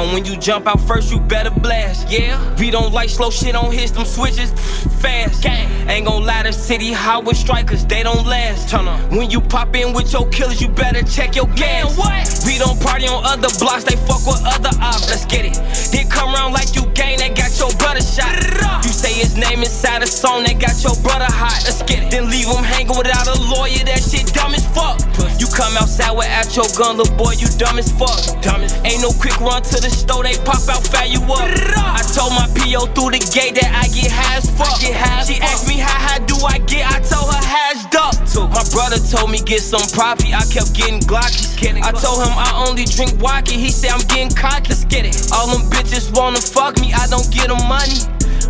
on 0.00 0.14
when 0.14 0.24
you 0.24 0.36
jump 0.36 0.66
out 0.66 0.80
first, 0.80 1.12
you 1.12 1.20
better 1.20 1.50
blast. 1.50 1.99
Yeah, 2.10 2.42
we 2.58 2.72
don't 2.72 2.92
like 2.92 3.08
slow 3.08 3.30
shit 3.30 3.54
on 3.54 3.70
hits, 3.70 3.92
them 3.92 4.04
switches 4.04 4.50
fast. 4.98 5.46
Ain't 5.46 6.06
gon' 6.06 6.26
lie, 6.26 6.42
the 6.42 6.52
city 6.52 6.92
hot 6.92 7.24
with 7.24 7.36
strikers, 7.36 7.84
they 7.86 8.02
don't 8.02 8.26
last. 8.26 8.68
Turn 8.68 8.88
on. 8.88 8.98
When 9.16 9.30
you 9.30 9.40
pop 9.40 9.76
in 9.76 9.92
with 9.92 10.12
your 10.12 10.28
killers, 10.30 10.60
you 10.60 10.68
better 10.68 11.02
check 11.04 11.36
your 11.36 11.46
gas. 11.54 11.96
what? 11.96 12.26
We 12.44 12.58
don't 12.58 12.80
party 12.82 13.06
on 13.06 13.24
other 13.24 13.48
blocks, 13.60 13.84
they 13.84 13.94
fuck 13.94 14.26
with 14.26 14.42
other 14.42 14.74
ops. 14.82 15.08
Let's 15.08 15.24
get 15.24 15.44
it. 15.46 15.54
Then 15.92 16.08
come 16.10 16.34
around 16.34 16.52
like 16.52 16.74
you 16.74 16.82
gang, 16.98 17.18
they 17.18 17.30
got 17.30 17.56
your 17.58 17.70
brother 17.78 18.02
shot. 18.02 18.34
You 18.82 18.90
say 18.90 19.12
his 19.14 19.36
name 19.36 19.60
inside 19.60 20.02
a 20.02 20.06
song, 20.06 20.42
they 20.42 20.54
got 20.54 20.82
your 20.82 20.96
brother 21.06 21.30
hot. 21.30 21.62
Let's 21.62 21.82
get 21.82 22.02
it. 22.02 22.10
Then 22.10 22.28
leave 22.28 22.46
him 22.50 22.64
hanging 22.64 22.98
without 22.98 23.30
a 23.30 23.38
lawyer, 23.54 23.86
that 23.86 24.02
shit 24.02 24.26
dumb 24.34 24.54
as 24.54 24.66
fuck. 24.74 24.98
You 25.38 25.46
come 25.46 25.78
outside 25.78 26.10
without 26.10 26.50
your 26.56 26.66
gun, 26.76 26.98
little 26.98 27.14
boy, 27.16 27.38
you 27.38 27.46
dumb 27.54 27.78
as 27.78 27.90
fuck. 27.94 28.18
Dumb 28.42 28.62
as 28.66 28.74
Ain't 28.82 29.00
no 29.00 29.14
quick 29.14 29.38
run 29.38 29.62
to 29.62 29.78
the 29.78 29.90
store, 29.90 30.24
they 30.24 30.34
pop 30.42 30.66
out, 30.68 30.82
fire 30.90 31.06
you 31.06 31.22
up. 31.22 31.99
I 32.00 32.02
told 32.16 32.32
my 32.32 32.48
PO 32.56 32.96
through 32.96 33.12
the 33.12 33.20
gate 33.28 33.60
that 33.60 33.76
I 33.76 33.84
get 33.92 34.08
high 34.08 34.40
as 34.40 34.48
fuck. 34.56 34.80
She 34.80 34.88
asked 34.88 35.68
me 35.68 35.76
how 35.76 35.92
high 36.00 36.24
do 36.24 36.32
I 36.40 36.56
get, 36.64 36.88
I 36.88 36.96
told 37.04 37.28
her 37.28 37.44
hashed 37.44 37.92
up. 37.92 38.16
My 38.56 38.64
brother 38.72 38.96
told 38.96 39.28
me 39.28 39.36
get 39.44 39.60
some 39.60 39.84
property, 39.92 40.32
I 40.32 40.40
kept 40.48 40.72
getting 40.72 41.04
glocky. 41.04 41.44
I 41.60 41.92
told 41.92 42.24
him 42.24 42.32
I 42.32 42.56
only 42.64 42.88
drink 42.88 43.20
wacky, 43.20 43.60
he 43.60 43.68
said 43.68 43.92
I'm 43.92 44.00
getting 44.08 44.32
cocky. 44.32 44.72
Let's 44.72 44.88
get 44.88 45.04
it. 45.04 45.12
All 45.28 45.52
them 45.52 45.68
bitches 45.68 46.08
wanna 46.16 46.40
fuck 46.40 46.80
me, 46.80 46.88
I 46.96 47.04
don't 47.12 47.28
get 47.28 47.52
them 47.52 47.60
money. 47.68 48.00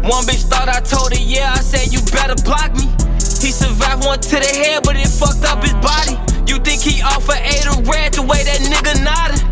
One 0.06 0.22
bitch 0.30 0.46
thought 0.46 0.70
I 0.70 0.78
told 0.78 1.10
her, 1.10 1.18
yeah, 1.18 1.50
I 1.50 1.58
said 1.58 1.90
you 1.90 1.98
better 2.14 2.38
block 2.46 2.70
me. 2.78 2.86
He 3.18 3.50
survived 3.50 4.06
one 4.06 4.22
to 4.30 4.36
the 4.38 4.52
head, 4.62 4.86
but 4.86 4.94
it 4.94 5.10
fucked 5.10 5.42
up 5.50 5.58
his 5.66 5.74
body. 5.82 6.14
You 6.46 6.62
think 6.62 6.86
he 6.86 7.02
off 7.02 7.26
of 7.26 7.34
eight 7.42 7.66
or 7.66 7.82
red 7.82 8.14
the 8.14 8.22
way 8.22 8.46
that 8.46 8.62
nigga 8.62 9.02
nodded? 9.02 9.42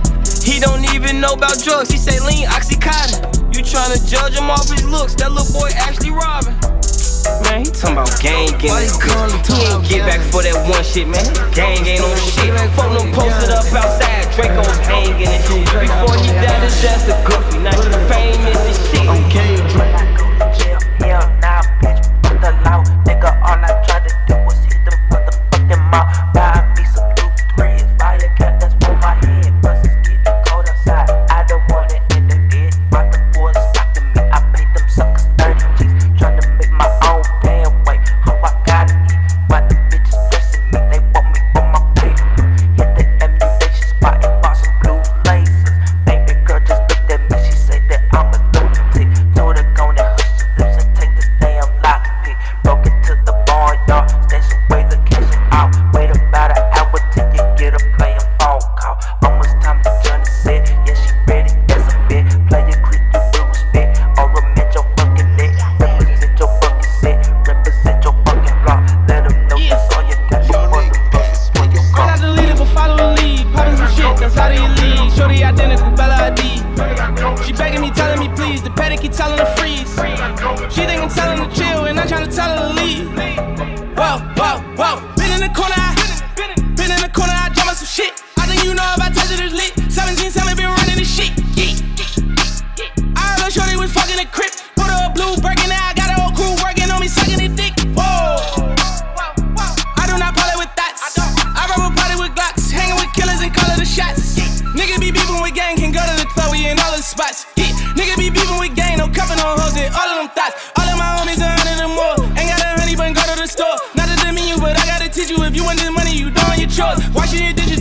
He 0.46 0.62
don't 0.62 0.86
even 0.94 1.18
know 1.18 1.34
about 1.34 1.58
drugs, 1.58 1.90
he 1.90 1.98
say 1.98 2.22
lean 2.22 2.46
oxycontin. 2.46 3.37
You 3.68 3.74
to 3.84 4.06
judge 4.06 4.32
him 4.32 4.48
off 4.48 4.64
his 4.70 4.82
looks, 4.88 5.14
that 5.16 5.30
little 5.30 5.52
boy 5.52 5.68
actually 5.76 6.08
robbing. 6.08 6.56
Man, 7.44 7.60
he 7.60 7.68
talking 7.68 8.00
about 8.00 8.08
gang 8.16 8.48
in 8.48 8.72
this 8.80 8.96
bitch. 8.96 9.44
He 9.44 9.60
ain't 9.60 9.84
get 9.84 10.08
back 10.08 10.24
for 10.32 10.40
that 10.40 10.56
one 10.64 10.80
shit, 10.80 11.04
man. 11.04 11.20
Gang 11.52 11.84
ain't 11.84 12.00
on 12.00 12.16
shit. 12.16 12.48
Fuck 12.72 12.96
them 12.96 13.12
posted 13.12 13.52
up 13.52 13.68
outside, 13.76 14.24
Draco's 14.32 14.72
hanging 14.88 15.28
and 15.28 15.44
shit. 15.44 15.68
Before 15.84 16.16
he 16.16 16.32
died, 16.40 16.64
his 16.64 16.80
ass 16.80 17.12
a 17.12 17.20
goofy. 17.28 17.60
Now 17.60 17.76
he 17.76 17.92
famous 18.08 18.56
and 18.56 18.80
shit. 18.88 19.04
Okay, 19.04 19.60
Hell 19.60 19.87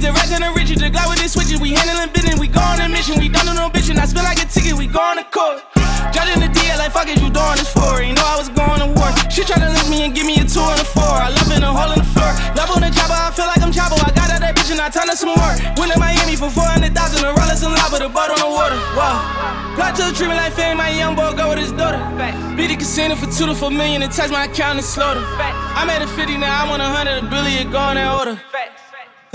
the 0.08 0.14
rest 0.16 0.32
and 0.32 0.44
the 0.44 0.52
riches, 0.56 0.80
the 0.80 0.90
guy 0.90 1.04
with 1.08 1.20
the 1.20 1.28
switches. 1.28 1.60
We 1.60 1.76
handling 1.76 2.12
business, 2.16 2.40
we 2.40 2.48
go 2.48 2.64
on 2.64 2.80
a 2.80 2.88
mission, 2.88 3.20
we 3.20 3.28
don't 3.28 3.44
do 3.44 3.54
no 3.54 3.68
bitching. 3.68 4.00
I 4.00 4.08
spend 4.08 4.24
like 4.24 4.40
a 4.40 4.48
ticket, 4.48 4.74
we 4.80 4.88
go 4.88 5.04
on 5.04 5.20
the 5.20 5.28
court. 5.28 5.60
Judging 6.16 6.40
the 6.40 6.48
deal, 6.48 6.76
like 6.80 6.96
fuck 6.96 7.12
is 7.12 7.20
you 7.20 7.28
doing 7.28 7.60
this 7.60 7.68
for? 7.68 8.00
You 8.00 8.16
know 8.16 8.24
I 8.24 8.40
was 8.40 8.48
going 8.48 8.80
to 8.80 8.90
war. 8.96 9.12
She 9.28 9.44
tried 9.44 9.60
to 9.60 9.70
link 9.70 9.88
me 9.92 10.08
and 10.08 10.16
give 10.16 10.24
me 10.24 10.40
a 10.40 10.46
two 10.48 10.64
and 10.64 10.80
a 10.80 10.88
four. 10.88 11.04
I 11.04 11.30
love 11.30 11.52
in 11.52 11.60
a 11.60 11.72
hole 11.76 11.92
in 11.92 12.00
the 12.00 12.08
floor. 12.16 12.32
Love 12.56 12.72
on 12.72 12.82
the 12.88 12.92
chopper, 12.96 13.20
I 13.20 13.30
feel 13.36 13.48
like 13.52 13.60
I'm 13.60 13.74
chopper. 13.76 14.00
I 14.00 14.12
got 14.16 14.32
out 14.32 14.40
that 14.40 14.56
bitch 14.56 14.72
and 14.72 14.80
I 14.80 14.88
turned 14.88 15.12
her 15.12 15.18
some 15.20 15.36
more. 15.36 15.54
Went 15.76 15.92
to 15.92 16.00
Miami 16.00 16.40
for 16.40 16.48
400,000, 16.48 16.88
a 16.96 17.36
roller 17.36 17.58
some 17.60 17.76
lava, 17.76 18.00
the 18.00 18.08
boat 18.08 18.32
on 18.32 18.40
the 18.40 18.48
water. 18.48 18.80
Wow. 18.96 19.20
Plot 19.76 19.92
to 20.00 20.16
treat 20.16 20.32
me 20.32 20.40
like 20.40 20.56
fame, 20.56 20.80
my 20.80 20.90
young 20.90 21.20
boy 21.20 21.36
go 21.36 21.52
with 21.52 21.60
his 21.60 21.76
daughter. 21.76 22.00
Beat 22.56 22.72
the 22.72 22.78
casino 22.80 23.20
for 23.20 23.28
two 23.28 23.46
to 23.46 23.54
four 23.54 23.72
million 23.76 24.02
and 24.02 24.12
touch 24.12 24.32
my 24.32 24.48
account 24.48 24.80
and 24.80 24.88
slaughter. 24.88 25.22
I'm 25.76 25.92
at 25.92 26.02
a 26.02 26.08
50 26.08 26.40
now, 26.40 26.64
I 26.64 26.70
want 26.70 26.82
a 26.82 26.88
hundred, 26.88 27.20
a 27.20 27.28
billion, 27.28 27.70
go 27.70 27.82
in 27.92 28.00
that 28.00 28.08
order. 28.16 28.40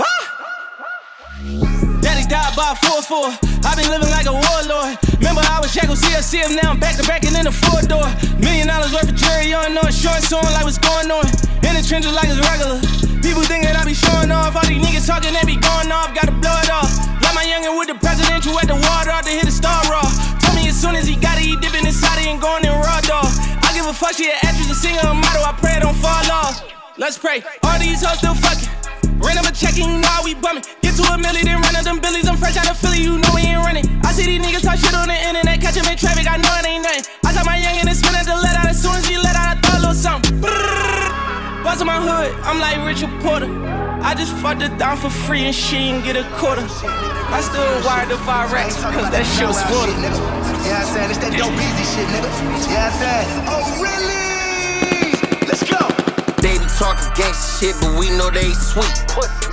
Ah! 0.01 0.32
Daddy 1.43 2.23
died 2.23 2.55
by 2.55 2.71
4-4. 2.87 3.35
I've 3.67 3.75
been 3.75 3.91
living 3.91 4.07
like 4.15 4.27
a 4.27 4.35
warlord. 4.35 4.95
Remember 5.19 5.43
I 5.43 5.59
was 5.59 5.75
shackled 5.75 5.99
CFCM, 5.99 6.55
now 6.55 6.71
I'm 6.71 6.79
back 6.79 6.95
to 6.95 7.03
back 7.03 7.27
and 7.27 7.35
in 7.35 7.43
the 7.43 7.51
four 7.51 7.83
door. 7.83 8.07
Million 8.39 8.71
dollars 8.71 8.95
worth 8.95 9.11
of 9.11 9.15
jury, 9.19 9.51
on, 9.51 9.75
know 9.75 9.83
insurance 9.83 10.31
on 10.31 10.43
like 10.55 10.63
what's 10.63 10.79
going 10.79 11.11
on. 11.11 11.27
In 11.67 11.75
the 11.75 11.83
trenches 11.83 12.15
like 12.15 12.31
it's 12.31 12.39
regular. 12.39 12.79
People 13.19 13.43
thinking 13.43 13.75
I 13.75 13.83
be 13.83 13.91
showing 13.91 14.31
off. 14.31 14.55
All 14.55 14.63
these 14.63 14.79
niggas 14.79 15.03
talking, 15.03 15.35
they 15.35 15.43
be 15.43 15.59
going 15.59 15.91
off. 15.91 16.15
Gotta 16.15 16.31
blow 16.31 16.55
it 16.63 16.71
off. 16.71 16.87
Like 17.19 17.35
my 17.35 17.43
youngin' 17.43 17.75
with 17.75 17.91
the 17.91 17.99
presidential 17.99 18.55
at 18.55 18.71
the 18.71 18.79
water 18.79 19.11
to 19.11 19.31
hit 19.31 19.43
a 19.43 19.51
star 19.51 19.83
raw. 19.91 20.07
Told 20.39 20.55
me 20.55 20.71
as 20.71 20.79
soon 20.79 20.95
as 20.95 21.03
he 21.03 21.19
got 21.19 21.35
it, 21.35 21.43
he 21.43 21.59
dipping 21.59 21.83
inside 21.83 22.23
it 22.23 22.31
and 22.31 22.39
going 22.39 22.63
in 22.63 22.71
raw 22.71 23.03
dog. 23.03 23.27
I 23.67 23.75
give 23.75 23.83
a 23.83 23.91
fuck, 23.91 24.15
she 24.15 24.31
an 24.31 24.39
actress, 24.47 24.71
a 24.71 24.75
singer, 24.79 25.03
a 25.03 25.11
model. 25.11 25.43
I 25.43 25.51
pray 25.59 25.75
it 25.75 25.83
don't 25.83 25.95
fall 25.99 26.23
off. 26.31 26.63
Let's 26.95 27.19
pray. 27.19 27.43
All 27.67 27.79
these 27.79 27.99
hoes 27.99 28.23
still 28.23 28.35
fucking. 28.35 29.02
Ran 29.23 29.37
up 29.37 29.47
a 29.47 29.51
check 29.51 29.75
and 29.79 29.87
you 29.87 29.97
know 30.03 30.07
how 30.07 30.23
we 30.23 30.35
bumming. 30.35 30.63
Get 30.81 30.95
to 30.99 31.03
a 31.03 31.15
milli, 31.15 31.43
then 31.43 31.61
run 31.61 31.75
up 31.75 31.83
them 31.83 31.99
billies. 31.99 32.27
I'm 32.27 32.37
fresh 32.37 32.57
out 32.57 32.69
of 32.69 32.77
Philly, 32.77 33.01
you 33.01 33.17
know 33.17 33.31
we 33.33 33.41
ain't 33.41 33.63
running. 33.63 33.87
I 34.03 34.11
see 34.11 34.25
these 34.27 34.41
niggas 34.43 34.63
talk 34.63 34.77
shit 34.77 34.93
on 34.93 35.07
the 35.07 35.15
internet, 35.15 35.61
catch 35.61 35.77
'em 35.77 35.87
in 35.87 35.97
traffic, 35.97 36.27
I 36.27 36.37
know 36.37 36.53
it 36.59 36.65
ain't 36.67 36.83
nothing. 36.83 37.03
I 37.25 37.31
saw 37.33 37.43
my 37.43 37.57
youngin' 37.57 37.87
and 37.87 37.97
spin 37.97 38.15
at 38.15 38.25
the 38.25 38.35
let 38.35 38.55
out. 38.55 38.67
As 38.67 38.81
soon 38.81 38.95
as 38.95 39.05
he 39.05 39.17
let 39.17 39.35
out, 39.35 39.57
I 39.57 39.59
thought 39.61 39.77
a 39.77 39.79
little 39.79 39.95
something. 39.95 40.41
Buzz 41.63 41.79
in 41.79 41.87
my 41.87 41.99
hood, 42.07 42.35
I'm 42.43 42.59
like 42.59 42.77
Richard 42.85 43.13
Porter. 43.23 43.49
I 44.03 44.13
just 44.13 44.33
fucked 44.43 44.61
her 44.61 44.67
down 44.77 44.97
for 44.97 45.09
free 45.09 45.45
and 45.45 45.55
she 45.55 45.77
ain't 45.77 46.03
get 46.03 46.17
a 46.17 46.25
quarter. 46.35 46.67
I 47.31 47.39
still 47.41 47.81
wired 47.87 48.09
the 48.09 48.19
Forex, 48.27 48.75
cause 48.75 49.09
that 49.09 49.25
shit 49.25 49.47
was 49.47 49.61
for. 49.63 49.87
Yeah, 50.67 50.83
I 50.83 50.85
said 50.93 51.09
it's 51.09 51.19
that 51.19 51.31
dope 51.39 51.55
easy 51.55 51.85
shit, 51.93 52.07
nigga. 52.13 52.29
Yeah, 52.69 52.89
I 52.89 52.99
said. 52.99 53.23
Oh 53.47 53.63
really? 53.81 55.47
Let's 55.47 55.63
go. 55.63 56.02
Baby 56.53 56.69
talking 56.77 57.09
gangsta 57.17 57.49
shit, 57.57 57.73
but 57.81 57.97
we 57.97 58.13
know 58.13 58.29
they 58.29 58.53
sweet. 58.53 58.93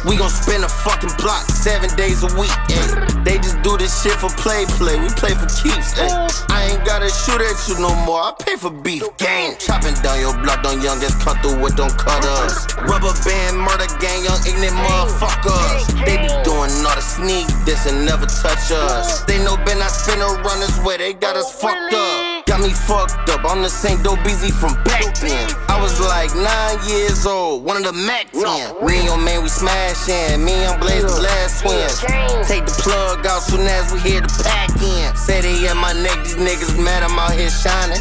We 0.04 0.20
gon' 0.20 0.28
spend 0.28 0.64
a 0.64 0.68
fucking 0.68 1.16
block 1.16 1.48
seven 1.48 1.88
days 1.96 2.20
a 2.20 2.28
week. 2.36 2.52
Ay. 2.68 3.24
They 3.24 3.40
just 3.40 3.56
do 3.62 3.78
this 3.80 3.88
shit 4.04 4.12
for 4.20 4.28
play, 4.36 4.68
play. 4.76 5.00
We 5.00 5.08
play 5.16 5.32
for 5.32 5.48
keeps. 5.48 5.96
Ay. 5.96 6.28
I 6.52 6.68
ain't 6.68 6.84
gotta 6.84 7.08
shoot 7.08 7.40
at 7.40 7.56
you 7.64 7.80
no 7.80 7.88
more. 8.04 8.20
I 8.20 8.32
pay 8.38 8.56
for 8.56 8.68
beef. 8.68 9.00
Gang 9.16 9.56
chopping 9.56 9.96
down 10.04 10.20
your 10.20 10.36
block, 10.44 10.62
don't 10.62 10.82
youngest 10.84 11.16
cut 11.24 11.40
through 11.40 11.56
with 11.64 11.72
don't 11.74 11.96
cut 11.96 12.20
us. 12.44 12.68
Rubber 12.76 13.16
band 13.24 13.56
murder 13.56 13.88
gang, 13.96 14.20
young 14.20 14.44
ignorant 14.44 14.76
motherfuckers. 14.84 15.88
They 16.04 16.20
be 16.20 16.28
doing 16.44 16.68
all 16.84 16.92
the 16.92 17.00
sneak 17.00 17.48
this 17.64 17.88
and 17.88 18.04
never 18.04 18.26
touch 18.28 18.68
us. 18.76 19.24
They 19.24 19.40
know 19.40 19.56
Ben 19.64 19.80
I 19.80 19.88
spin 19.88 20.20
around 20.20 20.60
this 20.60 20.76
way, 20.84 20.98
they 20.98 21.14
got 21.14 21.34
us 21.34 21.48
fucked 21.48 21.94
up. 21.96 22.39
Got 22.60 22.68
me 22.68 22.74
fucked 22.74 23.30
up. 23.30 23.40
I'm 23.48 23.62
the 23.62 23.70
same 23.70 24.02
dope 24.02 24.22
busy 24.22 24.50
from 24.50 24.74
back 24.84 25.16
then. 25.16 25.48
I 25.68 25.80
was 25.80 25.96
like 25.96 26.28
nine 26.36 26.76
years 26.84 27.24
old, 27.24 27.64
one 27.64 27.78
of 27.78 27.84
the 27.84 27.92
Mac 27.92 28.30
10. 28.32 28.84
Me 28.84 29.00
and 29.00 29.04
your 29.08 29.16
man, 29.16 29.42
we 29.42 29.48
smashing. 29.48 30.44
Me 30.44 30.52
and 30.68 30.76
Blaze 30.80 31.08
the 31.08 31.22
last 31.24 31.64
twins. 31.64 32.04
Take 32.44 32.68
the 32.68 32.76
plug 32.84 33.24
out 33.24 33.40
soon 33.40 33.64
as 33.64 33.88
we 33.92 34.00
hear 34.00 34.20
the 34.20 34.28
pack 34.44 34.68
in. 34.76 35.08
Say 35.16 35.40
they 35.40 35.68
at 35.68 35.76
my 35.76 35.96
neck, 36.04 36.20
these 36.20 36.36
niggas 36.36 36.76
mad, 36.76 37.00
I'm 37.02 37.16
out 37.16 37.32
here 37.32 37.48
shining. 37.48 37.96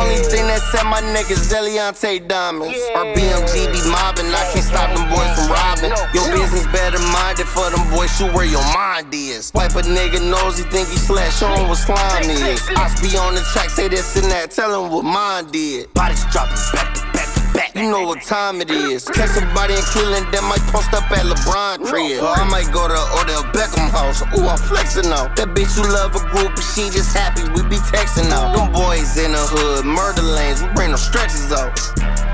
Only 0.00 0.24
thing 0.24 0.48
that 0.48 0.64
set 0.72 0.88
my 0.88 1.04
neck 1.12 1.28
is 1.28 1.52
Eliantte 1.52 2.24
diamonds. 2.28 2.80
Our 2.96 3.12
BMG 3.12 3.68
be 3.76 3.80
mobbing, 3.92 4.32
I 4.32 4.40
can't 4.56 4.64
stop 4.64 4.88
them 4.96 5.04
boys 5.12 5.28
from 5.36 5.52
robbing. 5.52 5.92
Your 6.16 6.24
business 6.32 6.64
better 6.72 7.00
minded 7.12 7.44
for 7.44 7.68
them 7.68 7.84
boys, 7.92 8.08
shoot 8.16 8.32
where 8.32 8.48
your 8.48 8.64
mind 8.72 9.12
is. 9.12 9.52
Wipe 9.52 9.76
a 9.76 9.84
nigga 9.84 10.24
nose, 10.24 10.56
he 10.56 10.64
think 10.72 10.88
he 10.88 10.96
slash, 10.96 11.36
show 11.36 11.52
him 11.52 11.68
what 11.68 11.76
slime 11.76 12.24
is. 12.24 12.64
I 12.72 12.88
be 13.04 13.12
on 13.20 13.36
the 13.36 13.44
track, 13.52 13.68
say 13.68 13.97
this 13.98 14.14
and 14.14 14.30
that, 14.30 14.54
tell 14.54 14.70
him 14.70 14.94
what 14.94 15.02
mine 15.02 15.50
did. 15.50 15.90
Bodies 15.90 16.22
dropping 16.30 16.54
back 16.70 16.94
to 16.94 17.02
back 17.10 17.26
to 17.34 17.42
back, 17.50 17.74
you 17.74 17.90
know 17.90 18.06
what 18.06 18.22
time 18.22 18.62
it 18.62 18.70
is. 18.70 19.02
Catch 19.10 19.34
somebody 19.34 19.74
in 19.74 19.82
Cleveland 19.90 20.30
that 20.30 20.46
might 20.46 20.62
post 20.70 20.94
up 20.94 21.10
at 21.10 21.26
LeBron 21.26 21.82
crib. 21.82 22.22
Or 22.22 22.30
I 22.30 22.46
might 22.46 22.70
go 22.70 22.86
to 22.86 23.00
Odell 23.18 23.42
Beckham 23.50 23.90
house. 23.90 24.22
Ooh, 24.38 24.46
I'm 24.46 24.54
flexing 24.54 25.10
out. 25.10 25.34
That 25.34 25.50
bitch 25.50 25.74
who 25.74 25.82
love 25.82 26.14
a 26.14 26.22
group 26.30 26.54
and 26.54 26.68
she 26.70 26.86
just 26.94 27.10
happy 27.10 27.42
we 27.50 27.66
be 27.66 27.82
texting 27.90 28.30
out. 28.30 28.54
Them 28.54 28.70
boys 28.70 29.18
in 29.18 29.34
the 29.34 29.42
hood, 29.50 29.82
murder 29.82 30.22
lanes, 30.22 30.62
we 30.62 30.70
bring 30.78 30.94
them 30.94 31.02
stretches 31.02 31.50
out. 31.50 31.74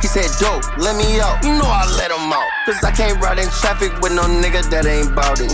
He 0.05 0.09
said, 0.13 0.29
dope, 0.37 0.69
let 0.77 1.01
me 1.01 1.17
out. 1.17 1.41
You 1.41 1.57
know 1.57 1.65
I 1.65 1.89
let 1.97 2.13
him 2.13 2.29
out. 2.29 2.45
Cause 2.69 2.77
I 2.85 2.93
can't 2.93 3.17
ride 3.25 3.41
in 3.41 3.49
traffic 3.65 3.89
with 4.05 4.13
no 4.13 4.29
nigga 4.29 4.69
that 4.69 4.85
ain't 4.85 5.17
bout 5.17 5.41
it. 5.41 5.49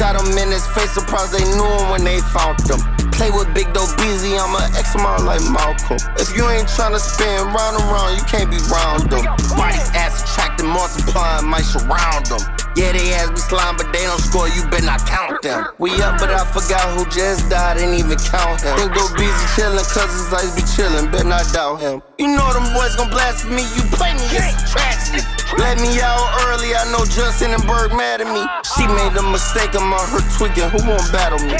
Shot 0.00 0.16
him 0.16 0.32
in 0.40 0.48
his 0.48 0.64
face, 0.72 0.96
surprised 0.96 1.36
they 1.36 1.44
knew 1.44 1.68
him 1.68 1.92
when 1.92 2.00
they 2.00 2.24
found 2.32 2.56
him. 2.64 2.80
Play 3.20 3.36
with 3.36 3.52
Big 3.52 3.68
Doe 3.76 3.84
Beezy, 4.00 4.32
I'm 4.32 4.56
an 4.56 4.64
X 4.80 4.96
amount 4.96 5.28
like 5.28 5.44
Malcolm. 5.52 6.00
If 6.16 6.32
you 6.32 6.48
ain't 6.48 6.64
tryna 6.64 6.96
spin 6.96 7.52
round 7.52 7.76
and 7.76 7.84
round, 7.92 8.16
you 8.16 8.24
can't 8.24 8.48
be 8.48 8.56
round 8.72 9.12
them. 9.12 9.28
Bodies 9.60 9.92
ass 9.92 10.24
attracting, 10.24 10.64
multiplying, 10.64 11.44
might 11.44 11.68
surround 11.68 12.32
them. 12.32 12.40
Yeah, 12.80 12.96
they 12.96 13.12
ass 13.20 13.28
be 13.28 13.36
slime, 13.44 13.76
but 13.76 13.92
they 13.92 14.08
don't 14.08 14.24
score, 14.24 14.48
you 14.48 14.64
better 14.72 14.88
not 14.88 15.04
count 15.04 15.36
them. 15.44 15.68
We 15.76 16.00
up, 16.00 16.16
but 16.16 16.32
I 16.32 16.48
forgot 16.48 16.80
who 16.96 17.04
just 17.12 17.44
died, 17.52 17.76
ain't 17.76 17.92
even 17.92 18.16
count 18.16 18.64
him. 18.64 18.72
Big 18.80 18.88
Doe 18.96 19.12
Beezy 19.12 19.46
chillin', 19.52 19.84
cause 19.84 20.08
his 20.08 20.32
eyes 20.32 20.56
be 20.56 20.64
chillin', 20.64 21.12
better 21.12 21.28
not 21.28 21.44
doubt 21.52 21.84
him. 21.84 22.00
You 22.16 22.32
know 22.32 22.48
them 22.56 22.72
boys 22.72 22.96
gon' 22.96 23.12
blast 23.12 23.44
me, 23.44 23.68
you 23.76 23.84
play 24.00 24.16
me, 24.16 24.24
it's 24.32 24.48
a 24.48 24.72
tragedy. 24.72 25.20
Let 25.60 25.76
me 25.76 26.00
out 26.00 26.24
early, 26.48 26.72
I 26.72 26.88
know 26.88 27.04
Justin 27.04 27.52
and 27.52 27.68
Berg 27.68 27.92
mad 27.92 28.24
at 28.24 28.32
me. 28.32 28.40
She 28.64 28.88
made 28.88 29.12
a 29.12 29.24
mistake, 29.28 29.76
I'm 29.76 29.92
out 29.92 30.08
her 30.08 30.24
tweaking, 30.40 30.72
who 30.72 30.80
won't 30.88 31.04
battle 31.12 31.36
me? 31.44 31.52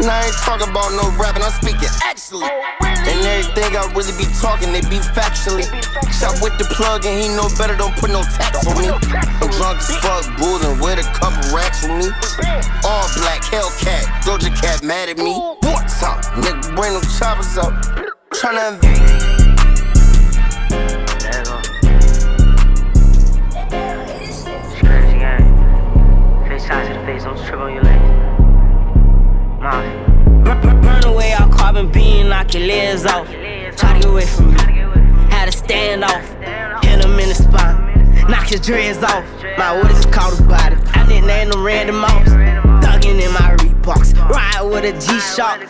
And 0.00 0.10
I 0.10 0.26
ain't 0.26 0.38
talking 0.42 0.68
about 0.68 0.90
no 0.92 1.10
rapping, 1.16 1.42
I'm 1.42 1.52
speaking 1.52 1.88
actually. 2.02 2.48
And 2.82 3.20
everything 3.24 3.76
I 3.76 3.86
really 3.94 4.12
be 4.18 4.26
talking, 4.40 4.72
they 4.72 4.82
be 4.82 4.98
factually. 5.14 5.64
Shot 6.10 6.40
with 6.42 6.56
the 6.58 6.66
plug 6.74 7.06
and 7.06 7.14
he 7.14 7.28
know 7.34 7.48
better, 7.56 7.76
don't 7.76 7.94
put 7.96 8.10
no 8.10 8.22
tax 8.22 8.66
on 8.66 8.74
me. 8.78 8.88
I'm 8.90 9.50
drunk 9.54 9.78
as 9.78 9.94
fuck, 10.02 10.24
bullin' 10.38 10.80
with 10.80 10.98
a 10.98 11.06
couple 11.14 11.42
racks 11.54 11.82
with 11.82 11.94
me. 11.98 12.08
All 12.84 13.06
black, 13.20 13.42
Hellcat, 13.46 14.04
Doja 14.26 14.50
Cat 14.60 14.82
mad 14.82 15.08
at 15.08 15.18
me. 15.18 15.34
What 15.34 15.88
time? 15.88 16.22
Nigga, 16.42 16.74
bring 16.74 16.92
them 16.94 17.02
choppers 17.18 17.56
up. 17.58 17.72
Tryna 18.34 18.80
gang. 18.80 19.24
Face 26.48 26.64
to 26.64 26.68
the 26.68 27.02
face, 27.06 27.24
don't 27.24 27.38
trip 27.46 27.60
on 27.60 27.72
your 27.74 27.82
legs. 27.82 28.03
Carbon 31.84 31.92
beam, 31.92 32.28
knock 32.28 32.54
your 32.54 32.66
legs 32.66 33.04
off. 33.04 33.26
Try 33.76 33.94
to 33.94 34.00
get 34.00 34.04
away 34.04 34.26
from 34.26 34.52
me. 34.52 34.60
Had 35.30 35.46
to 35.46 35.52
stand 35.52 36.04
off. 36.04 36.24
Hit 36.84 37.04
him 37.04 37.18
in 37.18 37.28
the 37.28 37.34
spine. 37.34 38.28
Knock 38.28 38.48
his 38.48 38.60
dreads 38.60 39.02
off. 39.02 39.24
My 39.58 39.76
orders 39.76 39.96
just 39.96 40.12
caught 40.12 40.30
his 40.30 40.40
body. 40.42 40.76
I 40.94 41.06
didn't 41.06 41.26
name 41.26 41.50
him 41.50 41.62
Randy 41.62 41.92
Moss. 41.92 42.28
Thuggin' 42.84 43.20
in 43.20 43.32
my 43.32 43.56
Reeboks. 43.56 44.14
Ride 44.28 44.62
with 44.62 44.84
a 44.84 44.92
G 44.92 45.20
Shock. 45.20 45.60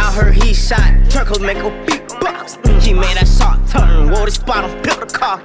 I 0.00 0.12
heard 0.12 0.34
he 0.34 0.54
shot. 0.54 1.10
Turkle 1.10 1.40
make 1.40 1.58
a 1.58 1.70
beatbox. 1.86 2.82
He 2.82 2.92
made 2.92 3.16
that 3.16 3.28
shot 3.28 3.66
turn. 3.68 4.10
Wore 4.10 4.26
the 4.26 4.30
spot 4.30 4.64
on 4.64 4.82
built 4.82 5.00
the 5.00 5.06
car. 5.06 5.38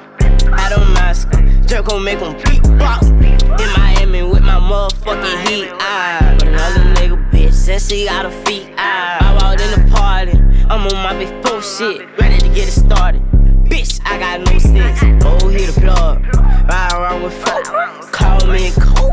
Had 0.56 0.74
a 0.74 0.80
mask. 0.94 1.32
Jerk 1.66 1.86
gon' 1.86 2.04
make 2.04 2.20
him 2.20 2.34
beatbox. 2.36 3.10
In 3.10 3.82
Miami 3.82 4.24
with 4.24 4.44
my 4.44 4.60
motherfucking 4.60 5.48
heat. 5.48 5.70
I 5.72 6.36
but 6.38 6.48
another 6.48 6.84
nigga 6.96 7.21
bitch 7.52 7.56
says 7.56 7.90
she 7.90 8.06
got 8.06 8.26
her 8.26 8.46
feet. 8.46 8.74
I, 8.78 9.18
I 9.22 9.34
walked 9.34 9.62
in 9.62 9.72
the 9.72 9.96
party. 9.96 10.32
I'm 10.70 10.88
on 10.88 10.96
my 11.04 11.18
big 11.18 11.30
four 11.46 11.62
shit. 11.62 12.08
Ready 12.20 12.38
to 12.40 12.48
get 12.48 12.68
it 12.68 12.72
started. 12.72 13.22
Bitch, 13.66 14.00
I 14.06 14.18
got 14.18 14.40
no 14.52 14.60
sense. 14.60 15.00
Oh, 15.26 15.48
hit 15.50 15.74
the 15.74 15.82
plug. 15.82 16.24
Ride 16.68 16.94
around 16.94 17.24
with 17.24 17.34
folk. 17.44 18.12
Call 18.12 18.48
me 18.48 18.72
Coke. 18.72 19.12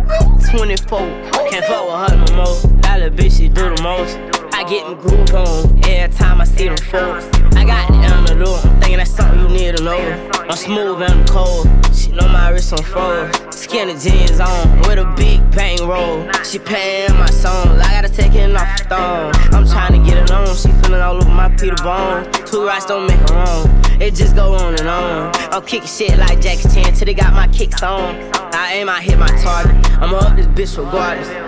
24. 0.51 0.99
Can't 1.51 1.65
fuck 1.65 1.87
with 1.87 2.11
her 2.11 2.27
no 2.27 2.37
more. 2.37 2.79
Little 2.99 3.17
bitch, 3.17 3.39
she 3.39 3.49
do 3.49 3.75
the 3.75 3.81
most. 3.81 4.17
I 4.53 4.65
get 4.69 4.85
them 4.85 4.99
groove 4.99 5.33
on 5.33 5.85
every 5.85 6.13
time 6.17 6.41
I 6.41 6.45
see 6.45 6.67
them 6.67 6.77
folks. 6.77 7.38
I 7.57 7.65
got 7.65 7.89
the 7.89 7.99
antidote. 7.99 8.65
I'm 8.65 8.81
thinking 8.81 8.99
that's 8.99 9.11
something 9.11 9.41
you 9.41 9.49
need 9.49 9.77
to 9.77 9.83
know. 9.83 9.99
I'm 10.49 10.57
smooth 10.57 11.03
and 11.03 11.13
I'm 11.13 11.27
cold. 11.27 11.67
She 11.95 12.11
know 12.13 12.29
my 12.29 12.51
wrist 12.51 12.73
on 12.73 12.83
froze. 12.83 13.35
Skinny 13.55 13.95
jeans 13.99 14.41
on 14.41 14.81
with 14.81 14.99
a 14.99 15.13
big 15.17 15.39
bang 15.51 15.87
roll. 15.87 16.31
She 16.43 16.59
paying 16.59 17.13
my 17.15 17.31
songs. 17.31 17.81
I 17.81 17.91
gotta 17.91 18.09
take 18.09 18.35
it 18.35 18.55
off 18.55 18.79
the 18.79 18.85
thong. 18.85 19.35
I'm 19.55 19.67
trying 19.67 20.01
to 20.01 20.09
get 20.09 20.23
it 20.23 20.31
on. 20.31 20.55
She 20.57 20.69
feeling 20.83 21.01
all 21.01 21.17
over 21.17 21.29
my 21.29 21.49
Peter 21.57 21.77
Bone. 21.83 22.31
Two 22.47 22.67
rights 22.67 22.87
don't 22.87 23.07
make 23.07 23.19
her 23.29 23.35
wrong. 23.35 23.67
It 24.01 24.15
just 24.15 24.37
go 24.37 24.55
on 24.55 24.75
and 24.79 24.89
on. 24.89 25.35
I'm 25.53 25.65
kicking 25.65 25.89
shit 25.89 26.17
like 26.19 26.41
Jackie 26.41 26.69
Chan 26.69 26.95
till 26.95 27.07
they 27.07 27.15
got 27.15 27.33
my 27.35 27.49
kicks 27.49 27.83
on. 27.83 28.15
I 28.55 28.75
aim, 28.75 28.89
I 28.89 29.03
hit 29.03 29.19
my 29.19 29.29
target. 29.43 29.75
I'ma 30.01 30.19
up 30.19 30.37
this 30.37 30.47
bitch 30.47 30.79
regardless. 30.79 31.48